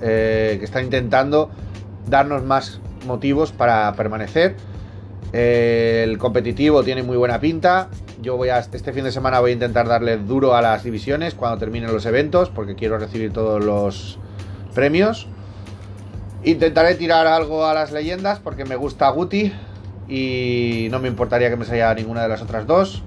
que 0.00 0.60
están 0.60 0.84
intentando 0.84 1.50
darnos 2.08 2.42
más 2.42 2.80
motivos 3.04 3.52
para 3.52 3.92
permanecer. 3.94 4.56
el 5.32 6.18
competitivo 6.18 6.82
tiene 6.82 7.02
muy 7.02 7.16
buena 7.16 7.40
pinta. 7.40 7.88
Yo 8.20 8.36
voy 8.36 8.50
a 8.50 8.58
este 8.58 8.92
fin 8.92 9.04
de 9.04 9.12
semana 9.12 9.40
voy 9.40 9.50
a 9.50 9.54
intentar 9.54 9.88
darle 9.88 10.16
duro 10.16 10.54
a 10.54 10.62
las 10.62 10.84
divisiones 10.84 11.34
cuando 11.34 11.58
terminen 11.58 11.92
los 11.92 12.06
eventos 12.06 12.50
porque 12.50 12.74
quiero 12.74 12.98
recibir 12.98 13.32
todos 13.32 13.64
los 13.64 14.18
premios. 14.74 15.26
Intentaré 16.44 16.94
tirar 16.96 17.26
algo 17.26 17.66
a 17.66 17.74
las 17.74 17.92
leyendas 17.92 18.40
porque 18.40 18.64
me 18.64 18.76
gusta 18.76 19.08
Guti 19.10 19.52
y 20.08 20.88
no 20.90 20.98
me 20.98 21.08
importaría 21.08 21.50
que 21.50 21.56
me 21.56 21.64
saliera 21.64 21.94
ninguna 21.94 22.22
de 22.22 22.28
las 22.28 22.42
otras 22.42 22.66
dos. 22.66 23.02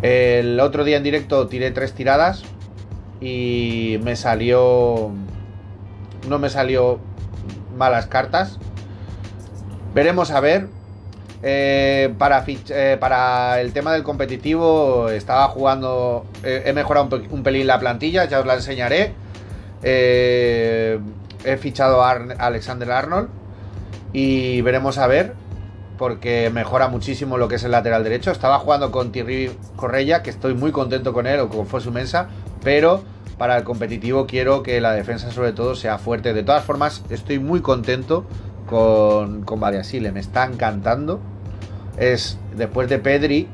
El 0.00 0.58
otro 0.58 0.84
día 0.84 0.96
en 0.96 1.02
directo 1.02 1.46
tiré 1.46 1.70
tres 1.70 1.92
tiradas 1.92 2.42
y 3.20 4.00
me 4.02 4.16
salió 4.16 5.12
no 6.28 6.38
me 6.38 6.48
salió 6.48 6.98
malas 7.82 8.06
cartas. 8.06 8.58
Veremos 9.92 10.30
a 10.30 10.38
ver. 10.38 10.68
Eh, 11.42 12.14
para, 12.18 12.44
eh, 12.46 12.96
para 13.00 13.60
el 13.60 13.72
tema 13.72 13.92
del 13.92 14.04
competitivo 14.04 15.08
estaba 15.08 15.48
jugando, 15.48 16.24
eh, 16.44 16.62
he 16.66 16.72
mejorado 16.72 17.20
un, 17.30 17.42
pelín 17.42 17.66
la 17.66 17.80
plantilla, 17.80 18.26
ya 18.26 18.38
os 18.38 18.46
la 18.46 18.54
enseñaré. 18.54 19.14
he 19.82 21.56
fichado 21.58 22.04
a 22.04 22.12
Alexander 22.38 22.92
Arnold 22.92 23.28
y 24.12 24.60
veremos 24.60 24.98
a 24.98 25.08
ver, 25.08 25.34
porque 25.98 26.50
mejora 26.50 26.86
muchísimo 26.86 27.36
lo 27.36 27.48
que 27.48 27.56
es 27.56 27.64
el 27.64 27.72
lateral 27.72 28.04
derecho. 28.04 28.30
Estaba 28.30 28.60
jugando 28.60 28.92
con 28.92 29.10
Thierry 29.10 29.50
Correia, 29.74 30.22
que 30.22 30.30
estoy 30.30 30.54
muy 30.54 30.70
contento 30.70 31.12
con 31.12 31.26
él, 31.26 31.40
o 31.40 31.48
con 31.48 31.80
su 31.80 31.90
Mensa, 31.90 32.28
pero 32.62 33.02
para 33.42 33.56
el 33.56 33.64
competitivo 33.64 34.28
quiero 34.28 34.62
que 34.62 34.80
la 34.80 34.92
defensa 34.92 35.32
sobre 35.32 35.52
todo 35.52 35.74
sea 35.74 35.98
fuerte. 35.98 36.32
De 36.32 36.44
todas 36.44 36.62
formas, 36.62 37.02
estoy 37.10 37.40
muy 37.40 37.60
contento 37.60 38.24
con, 38.68 39.42
con 39.42 39.58
Variasile, 39.58 40.12
me 40.12 40.20
está 40.20 40.44
encantando. 40.44 41.18
Es, 41.96 42.38
después 42.56 42.88
de 42.88 43.00
Pedri, 43.00 43.48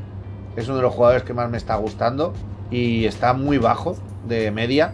es 0.57 0.66
uno 0.66 0.76
de 0.76 0.82
los 0.82 0.93
jugadores 0.93 1.22
que 1.22 1.32
más 1.32 1.49
me 1.49 1.57
está 1.57 1.74
gustando 1.76 2.34
y 2.70 3.07
está 3.07 3.32
muy 3.32 3.57
bajo 3.57 3.97
de 4.28 4.51
media. 4.51 4.93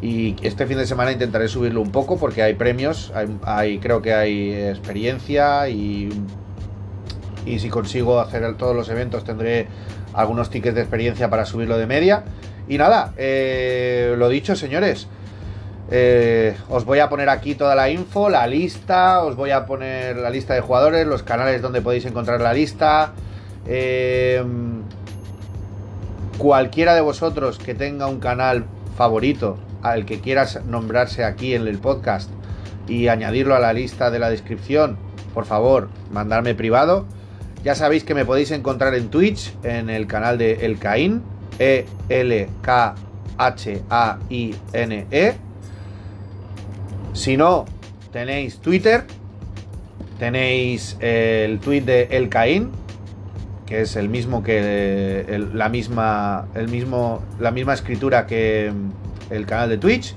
Y 0.00 0.34
este 0.40 0.64
fin 0.64 0.78
de 0.78 0.86
semana 0.86 1.12
intentaré 1.12 1.48
subirlo 1.48 1.82
un 1.82 1.92
poco 1.92 2.16
porque 2.16 2.42
hay 2.42 2.54
premios, 2.54 3.12
hay, 3.44 3.80
creo 3.80 4.00
que 4.00 4.14
hay 4.14 4.54
experiencia 4.54 5.68
y, 5.68 6.08
y 7.44 7.58
si 7.58 7.68
consigo 7.68 8.18
hacer 8.18 8.56
todos 8.56 8.74
los 8.74 8.88
eventos 8.88 9.24
tendré 9.24 9.68
algunos 10.14 10.48
tickets 10.48 10.74
de 10.74 10.80
experiencia 10.80 11.28
para 11.28 11.44
subirlo 11.44 11.76
de 11.76 11.86
media. 11.86 12.24
Y 12.70 12.78
nada, 12.78 13.12
eh, 13.16 14.14
lo 14.16 14.28
dicho, 14.28 14.54
señores. 14.54 15.08
Eh, 15.90 16.56
os 16.68 16.84
voy 16.84 17.00
a 17.00 17.08
poner 17.08 17.28
aquí 17.28 17.56
toda 17.56 17.74
la 17.74 17.90
info, 17.90 18.30
la 18.30 18.46
lista, 18.46 19.24
os 19.24 19.34
voy 19.34 19.50
a 19.50 19.66
poner 19.66 20.16
la 20.16 20.30
lista 20.30 20.54
de 20.54 20.60
jugadores, 20.60 21.04
los 21.04 21.24
canales 21.24 21.62
donde 21.62 21.82
podéis 21.82 22.04
encontrar 22.04 22.40
la 22.40 22.52
lista. 22.52 23.10
Eh, 23.66 24.40
cualquiera 26.38 26.94
de 26.94 27.00
vosotros 27.00 27.58
que 27.58 27.74
tenga 27.74 28.06
un 28.06 28.20
canal 28.20 28.66
favorito 28.96 29.58
al 29.82 30.06
que 30.06 30.20
quieras 30.20 30.64
nombrarse 30.64 31.24
aquí 31.24 31.56
en 31.56 31.66
el 31.66 31.78
podcast 31.78 32.30
y 32.86 33.08
añadirlo 33.08 33.56
a 33.56 33.58
la 33.58 33.72
lista 33.72 34.12
de 34.12 34.20
la 34.20 34.30
descripción, 34.30 34.96
por 35.34 35.44
favor, 35.44 35.88
mandarme 36.12 36.54
privado. 36.54 37.04
Ya 37.64 37.74
sabéis 37.74 38.04
que 38.04 38.14
me 38.14 38.24
podéis 38.24 38.52
encontrar 38.52 38.94
en 38.94 39.08
Twitch, 39.10 39.52
en 39.64 39.90
el 39.90 40.06
canal 40.06 40.38
de 40.38 40.64
El 40.64 40.78
Caín, 40.78 41.24
E-L-K-H-A-I-N-E. 41.60 42.54
Si 47.12 47.36
no, 47.36 47.66
tenéis 48.12 48.58
Twitter, 48.58 49.04
tenéis 50.18 50.96
el 51.00 51.60
tweet 51.60 51.82
de 51.82 52.08
El 52.10 52.28
Caín, 52.28 52.70
que 53.66 53.82
es 53.82 53.94
el 53.94 54.08
mismo 54.08 54.42
que 54.42 55.40
la 55.54 55.68
misma 55.68 56.48
el 56.54 56.66
mismo 56.68 57.22
la 57.38 57.52
misma 57.52 57.74
escritura 57.74 58.26
que 58.26 58.72
el 59.30 59.46
canal 59.46 59.68
de 59.68 59.78
Twitch 59.78 60.16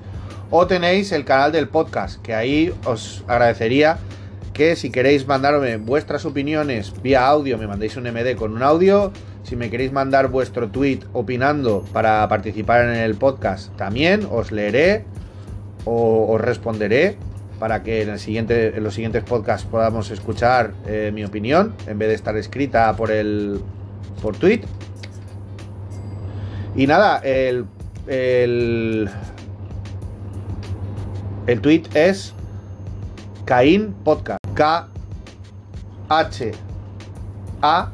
o 0.49 0.65
tenéis 0.65 1.11
el 1.11 1.25
canal 1.25 1.51
del 1.51 1.67
podcast, 1.67 2.21
que 2.21 2.33
ahí 2.33 2.73
os 2.85 3.23
agradecería 3.27 3.97
que 4.53 4.75
si 4.75 4.91
queréis 4.91 5.27
mandarme 5.27 5.77
vuestras 5.77 6.25
opiniones 6.25 6.93
vía 7.01 7.25
audio, 7.25 7.57
me 7.57 7.65
mandéis 7.65 7.97
un 7.97 8.03
MD 8.03 8.35
con 8.35 8.53
un 8.53 8.61
audio. 8.61 9.11
Si 9.43 9.55
me 9.55 9.69
queréis 9.69 9.91
mandar 9.91 10.29
vuestro 10.29 10.69
tweet 10.69 11.01
opinando 11.13 11.83
para 11.93 12.27
participar 12.27 12.85
en 12.85 12.95
el 12.95 13.15
podcast, 13.15 13.75
también 13.75 14.27
os 14.31 14.51
leeré 14.51 15.05
o 15.85 16.33
os 16.33 16.41
responderé 16.41 17.17
para 17.59 17.83
que 17.83 18.01
en, 18.01 18.09
el 18.09 18.19
siguiente, 18.19 18.75
en 18.75 18.83
los 18.83 18.93
siguientes 18.93 19.23
podcasts 19.23 19.67
podamos 19.69 20.11
escuchar 20.11 20.73
eh, 20.87 21.11
mi 21.13 21.23
opinión 21.23 21.73
en 21.87 21.99
vez 21.99 22.09
de 22.09 22.15
estar 22.15 22.35
escrita 22.37 22.95
por 22.95 23.11
el 23.11 23.59
por 24.21 24.35
tweet. 24.37 24.61
Y 26.75 26.87
nada, 26.87 27.19
el, 27.19 27.65
el, 28.07 29.09
el 31.47 31.61
tweet 31.61 31.83
es 31.93 32.33
Caín 33.45 33.93
Podcast. 34.03 34.39
K 34.53 34.87
H 36.09 36.51
A 37.61 37.91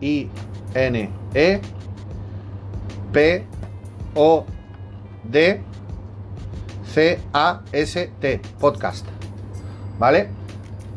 I 0.00 0.28
N 0.74 1.10
E 1.34 1.60
P 3.12 3.44
O 4.14 4.44
D 5.24 5.62
C-A-S-T, 6.94 8.40
podcast. 8.60 9.04
¿Vale? 9.98 10.28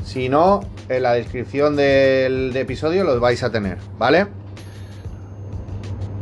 Si 0.04 0.30
no, 0.30 0.60
en 0.90 1.02
la 1.02 1.14
descripción 1.14 1.76
del 1.76 2.56
episodio 2.56 3.04
los 3.04 3.20
vais 3.20 3.42
a 3.42 3.52
tener, 3.52 3.80
¿vale? 3.98 4.28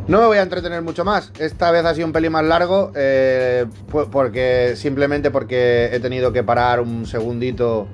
No 0.08 0.20
me 0.22 0.28
voy 0.28 0.38
a 0.38 0.43
entretener 0.43 0.82
mucho 0.82 1.03
más. 1.03 1.32
Esta 1.39 1.72
vez 1.72 1.84
ha 1.84 1.93
sido 1.93 2.08
un 2.08 2.14
pelín 2.14 2.32
más 2.32 2.45
largo. 2.45 2.91
Eh, 2.95 3.66
porque. 4.12 4.74
Simplemente 4.76 5.32
porque 5.32 5.89
he 5.91 5.99
tenido 5.99 6.32
que 6.32 6.43
parar 6.43 6.80
un 6.80 7.06
segundito 7.06 7.88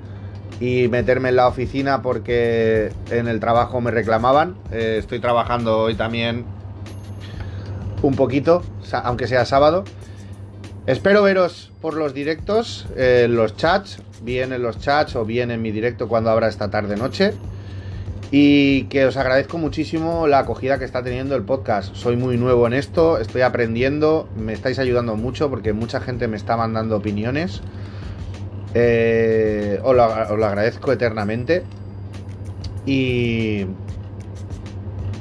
y 0.62 0.88
meterme 0.90 1.30
en 1.30 1.38
la 1.38 1.48
oficina 1.48 2.04
porque 2.04 2.94
en 3.10 3.28
el 3.28 3.40
trabajo 3.40 3.82
me 3.82 3.90
reclamaban. 3.90 4.56
Eh, 4.72 4.98
estoy 5.00 5.20
trabajando 5.20 5.80
hoy 5.80 5.96
también 5.96 6.46
un 8.04 8.14
poquito, 8.14 8.62
aunque 9.04 9.28
sea 9.28 9.44
sábado. 9.46 9.84
Espero 10.86 11.24
veros 11.24 11.72
por 11.82 11.96
los 11.96 12.14
directos, 12.14 12.88
en 12.96 13.36
los 13.36 13.58
chats, 13.58 14.04
bien 14.22 14.54
en 14.54 14.62
los 14.62 14.80
chats 14.80 15.16
o 15.16 15.26
bien 15.26 15.50
en 15.50 15.64
mi 15.64 15.72
directo 15.72 16.08
cuando 16.08 16.30
abra 16.30 16.48
esta 16.48 16.70
tarde 16.70 16.96
noche. 16.96 17.34
Y 18.30 18.84
que 18.84 19.06
os 19.06 19.18
agradezco 19.18 19.58
muchísimo 19.58 20.28
la 20.28 20.40
acogida 20.40 20.78
que 20.78 20.86
está 20.86 21.04
teniendo 21.04 21.36
el 21.36 21.42
podcast. 21.42 21.96
Soy 21.96 22.18
muy 22.18 22.38
nuevo 22.38 22.68
en 22.68 22.74
esto, 22.74 23.18
estoy 23.18 23.42
aprendiendo, 23.42 24.30
me 24.38 24.54
estáis 24.54 24.78
ayudando 24.78 25.16
mucho 25.16 25.50
porque 25.50 25.74
mucha 25.74 26.00
gente 26.00 26.28
me 26.28 26.38
está 26.38 26.56
mandando 26.56 26.98
opiniones. 26.98 27.62
Eh, 28.74 29.80
os, 29.84 29.96
lo, 29.96 30.04
agradezco 30.04 30.92
eternamente. 30.92 31.64
Y 32.86 33.68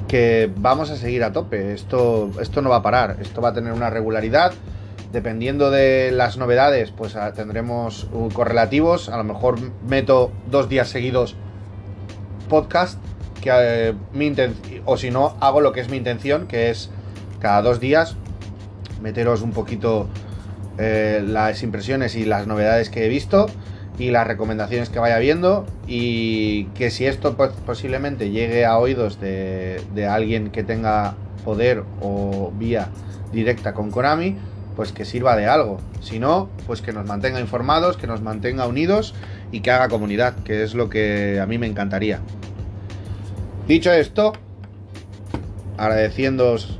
que 0.09 0.51
vamos 0.57 0.91
a 0.91 0.97
seguir 0.97 1.23
a 1.25 1.33
tope. 1.33 1.73
Esto, 1.73 2.31
esto 2.41 2.63
no 2.63 2.71
va 2.71 2.77
a 2.77 2.83
parar, 2.83 3.17
esto 3.21 3.41
va 3.41 3.51
a 3.51 3.53
tener 3.55 3.73
una 3.73 3.91
regularidad 3.91 4.53
Dependiendo 5.13 5.73
de 5.73 6.13
las 6.13 6.37
novedades, 6.37 6.93
pues 6.93 7.17
ah, 7.17 7.33
tendremos 7.33 8.07
correlativos. 8.33 9.09
A 9.09 9.17
lo 9.17 9.25
mejor 9.25 9.59
meto 9.85 10.31
dos 10.49 10.69
días 10.69 10.89
seguidos 10.89 11.35
podcast. 12.49 13.01
Que, 13.41 13.51
eh, 13.93 14.83
o 14.85 14.97
si 14.97 15.11
no, 15.11 15.37
hago 15.41 15.61
lo 15.61 15.73
que 15.73 15.81
es 15.81 15.89
mi 15.89 15.97
intención, 15.97 16.47
que 16.47 16.71
es 16.71 16.91
cada 17.41 17.61
dos 17.63 17.81
días 17.81 18.17
meteros 19.03 19.43
un 19.43 19.53
poquito 19.53 20.07
eh, 20.83 21.23
las 21.23 21.63
impresiones 21.63 22.17
y 22.17 22.25
las 22.25 22.47
novedades 22.47 22.89
que 22.89 23.05
he 23.05 23.09
visto 23.11 23.49
y 23.99 24.11
las 24.11 24.27
recomendaciones 24.27 24.89
que 24.89 24.99
vaya 24.99 25.19
viendo 25.19 25.67
y 25.87 26.65
que 26.69 26.89
si 26.89 27.05
esto 27.05 27.37
pues, 27.37 27.51
posiblemente 27.67 28.31
llegue 28.31 28.65
a 28.65 28.79
oídos 28.79 29.21
de, 29.21 29.83
alguien 30.09 30.49
que 30.49 30.65
tenga 30.65 31.17
poder 31.45 31.85
o 32.01 32.51
vía 32.59 32.89
directa 33.31 33.75
con 33.75 33.91
Konami, 33.91 34.39
pues 34.75 34.93
que 34.93 35.05
sirva 35.05 35.37
de 35.37 35.47
algo. 35.47 35.83
Si 36.01 36.19
no, 36.19 36.49
pues 36.67 36.81
que 36.81 36.95
nos 36.95 37.07
mantenga 37.07 37.41
informados, 37.41 37.99
que 37.99 38.07
nos 38.07 38.23
mantenga 38.23 38.67
unidos 38.67 39.15
y 39.53 39.61
que 39.61 39.73
haga 39.73 39.91
comunidad, 39.91 40.35
que 40.45 40.63
es 40.63 40.75
lo 40.75 40.89
que 40.89 41.41
a 41.41 41.45
mí 41.45 41.59
me 41.59 41.67
encantaría. 41.67 42.21
Dicho 43.69 43.93
esto, 43.93 44.33
agradeciéndoos, 45.77 46.79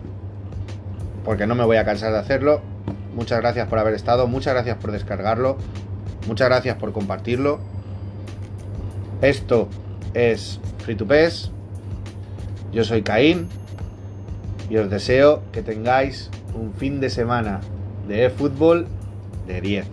porque 1.23 1.47
no 1.47 1.55
me 1.55 1.65
voy 1.65 1.77
a 1.77 1.85
cansar 1.85 2.13
de 2.13 2.19
hacerlo, 2.19 2.63
muchas 3.15 3.41
gracias 3.41 3.69
por 3.69 3.79
haber 3.79 3.95
estado, 3.95 4.27
muchas 4.27 4.55
gracias 4.55 4.77
por 4.79 4.93
descargarlo, 4.93 5.57
muchas 6.27 6.49
gracias 6.49 6.77
por 6.77 6.93
compartirlo. 6.93 7.61
Esto 9.23 9.69
es 10.15 10.61
Free 10.79 10.97
to 10.97 11.07
Pes. 11.07 11.51
Yo 12.73 12.85
soy 12.85 13.03
Caín 13.03 13.49
y 14.69 14.77
os 14.77 14.89
deseo 14.89 15.43
que 15.53 15.63
tengáis 15.63 16.31
un 16.55 16.73
fin 16.75 17.01
de 17.01 17.11
semana 17.11 17.61
de 18.09 18.31
fútbol 18.31 18.87
de 19.47 19.61
10. 19.61 19.87